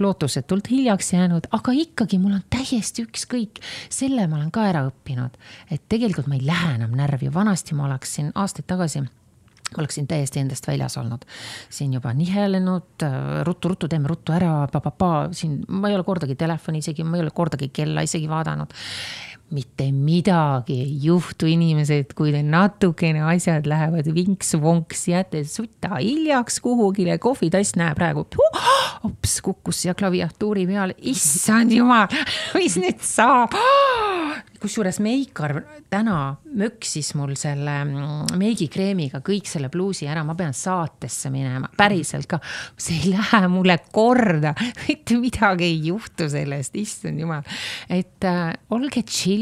[0.00, 3.62] lootusetult hiljaks jäänud, aga ikkagi mul on täiesti ükskõik.
[3.90, 5.38] selle ma olen ka ära õppinud,
[5.70, 9.04] et tegelikult ma ei lähe enam närvi, vanasti ma oleksin aastaid tagasi
[9.76, 11.24] oleksin täiesti endast väljas olnud,
[11.70, 13.04] siin juba nihelenud
[13.46, 17.34] ruttu-ruttu, teeme ruttu ära, pa-pa-pa, siin ma ei ole kordagi telefoni isegi, ma ei ole
[17.34, 18.72] kordagi kella isegi vaadanud.
[19.54, 27.18] Mitte midagi ei juhtu, inimesed, kui teil natukene asjad lähevad vinks-vonks, jääte sutta hiljaks kuhugile,
[27.22, 28.26] kohvitass, näe praegu
[29.02, 32.08] hops, kukkus siia klaviatuuri peale, issand jumal,
[32.58, 33.56] mis nüüd saab?
[34.58, 41.30] Kusjuures Meikar täna möksis mul selle mm, meigikreemiga kõik selle pluusi ära, ma pean saatesse
[41.30, 42.40] minema, päriselt ka.
[42.74, 44.56] see ei lähe mulle korda,
[44.88, 47.46] mitte midagi ei juhtu sellest, issand jumal.
[47.88, 49.37] et äh, olge chill,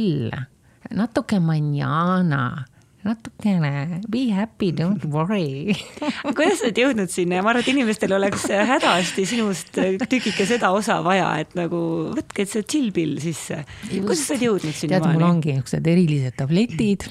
[0.94, 2.66] natuke manjana
[3.06, 5.74] natukene be happy, don't worry
[6.36, 9.78] kuidas sa oled jõudnud sinna ja ma arvan, et inimestel oleks hädasti sinust
[10.10, 11.80] tükike seda osa vaja, et nagu
[12.16, 13.62] võtke see chill pill sisse.
[13.92, 14.98] kuidas sa oled jõudnud sinna?
[14.98, 17.06] tead, mul ongi niisugused erilised tabletid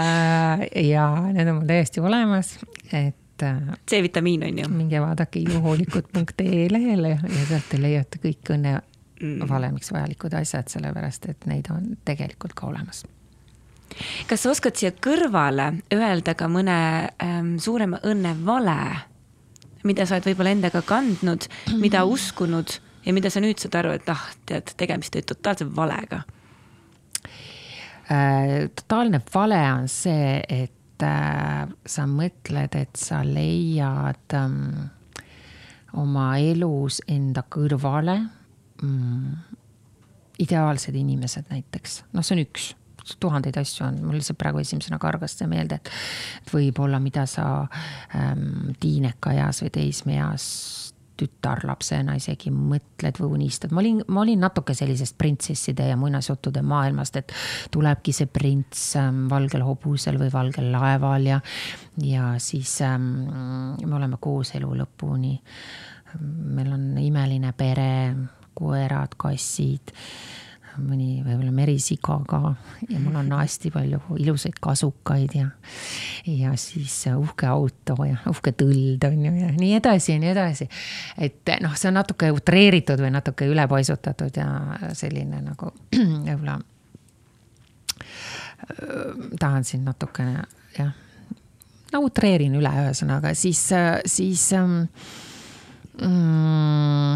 [0.00, 2.54] äh, ja need on mul täiesti olemas,
[2.88, 3.58] et äh,
[3.88, 4.70] C-vitamiin on ju.
[4.72, 8.80] minge vaadake iluhoolikud.ee lehele ja sealt te leiate kõik õnne.
[9.48, 13.04] Valemiks vajalikud asjad, sellepärast et neid on tegelikult ka olemas
[14.30, 16.76] kas sa oskad siia kõrvale öelda ka mõne
[17.22, 18.78] ähm, suurema õnne vale,
[19.86, 21.48] mida sa oled võib-olla endaga kandnud,
[21.80, 26.22] mida uskunud ja mida sa nüüd saad aru, et ah, tead, tegemist oli totaalse valega
[28.10, 28.70] äh,?
[28.76, 34.90] totaalne vale on see, et äh, sa mõtled, et sa leiad ähm,
[35.98, 38.20] oma elus enda kõrvale
[38.82, 39.56] mm,
[40.40, 42.74] ideaalsed inimesed näiteks, noh, see on üks
[43.20, 45.90] tuhandeid asju on, mul lihtsalt praegu esimesena kargas see meelde, et.
[46.42, 47.46] et võib-olla, mida sa
[48.16, 50.46] ähm, tiinekaeas või teismeeas
[51.20, 57.20] tütarlapsena isegi mõtled või unistad, ma olin, ma olin natuke sellisest printsesside ja muinasjuttude maailmast,
[57.20, 57.34] et
[57.74, 61.40] tulebki see prints ähm, valgel hobusel või valgel laeval ja,
[62.04, 63.12] ja siis ähm,
[63.84, 65.36] me oleme koos elu lõpuni.
[66.20, 67.90] meil on imeline pere
[68.54, 69.92] koerad, kassid,
[70.80, 72.40] mõni võib-olla merisiga ka
[72.88, 75.48] ja mul on hästi palju ilusaid kasukaid ja,
[76.30, 80.68] ja siis uhke auto ja uhke tõld on ju ja nii edasi ja nii edasi.
[81.18, 84.48] et noh, see on natuke utreeritud või natuke ülepaisutatud ja
[84.96, 85.72] selline nagu
[86.28, 86.60] võib-olla
[89.40, 90.42] tahan siin natukene
[90.78, 90.92] jah,
[91.92, 93.62] no utreerin üle, ühesõnaga siis,
[94.06, 94.46] siis
[96.00, 97.14] mm,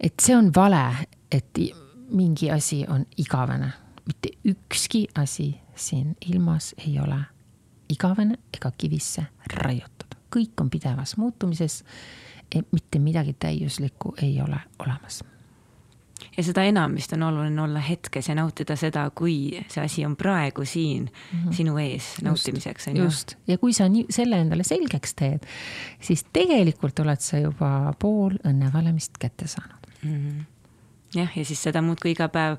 [0.00, 1.58] et see on vale, et
[2.10, 3.72] mingi asi on igavene,
[4.06, 7.20] mitte ükski asi siin ilmas ei ole
[7.88, 11.84] igavene ega kivisse raiutud, kõik on pidevas muutumises.
[12.72, 15.24] mitte midagi täiuslikku ei ole olemas
[16.36, 20.16] ja seda enam vist on oluline olla hetkes ja nautida seda, kui see asi on
[20.16, 21.54] praegu siin mm -hmm.
[21.54, 23.04] sinu ees nautimiseks, on ju.
[23.04, 25.46] just, ja kui sa nii, selle endale selgeks teed,
[26.00, 29.75] siis tegelikult oled sa juba pool õnnevalemist kätte saanud
[30.06, 30.28] mm.
[30.28, 31.18] -hmm.
[31.20, 32.58] jah, ja siis seda muudkui iga päev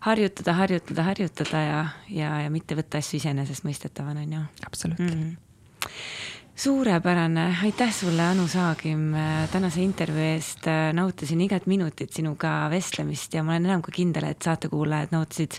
[0.00, 4.44] harjutada, harjutada, harjutada ja, ja, ja mitte võtta asju iseenesestmõistetavana, on ju.
[4.66, 5.22] absoluutselt mm.
[5.22, 9.14] -hmm suurepärane, aitäh sulle, Anu Saagim,
[9.52, 10.66] tänase intervjuu eest.
[10.92, 15.58] nautisin igat minutit sinuga vestlemist ja ma olen enam kui kindel, et saatekuulajad nautisid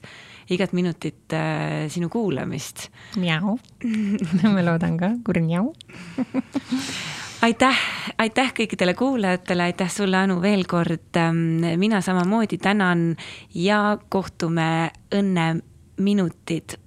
[0.53, 2.87] igat minutit äh, sinu kuulamist.
[3.17, 3.57] Miau
[4.53, 5.73] ma loodan ka, kurnjau
[7.43, 7.79] aitäh,
[8.17, 11.11] aitäh kõikidele kuulajatele, aitäh sulle, Anu, veel kord.
[11.17, 13.15] Ähm, mina samamoodi tänan
[13.55, 16.77] ja kohtume õnneminutid,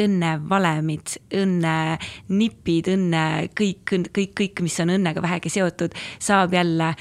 [0.00, 3.24] õnnevalemid, õnnenipid, õnne,
[3.58, 3.84] kõik,
[4.14, 6.94] kõik, kõik, mis on õnnega vähegi seotud, saab jälle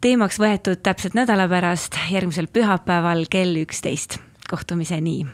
[0.00, 4.20] teemaks võetud täpselt nädala pärast, järgmisel pühapäeval kell üksteist.
[4.50, 5.24] kohtumiseni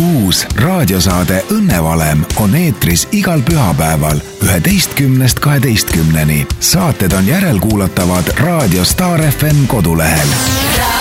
[0.00, 6.46] uus raadiosaade Õnnevalem on eetris igal pühapäeval üheteistkümnest kaheteistkümneni.
[6.60, 10.99] saated on järelkuulatavad Raadio Star FM kodulehel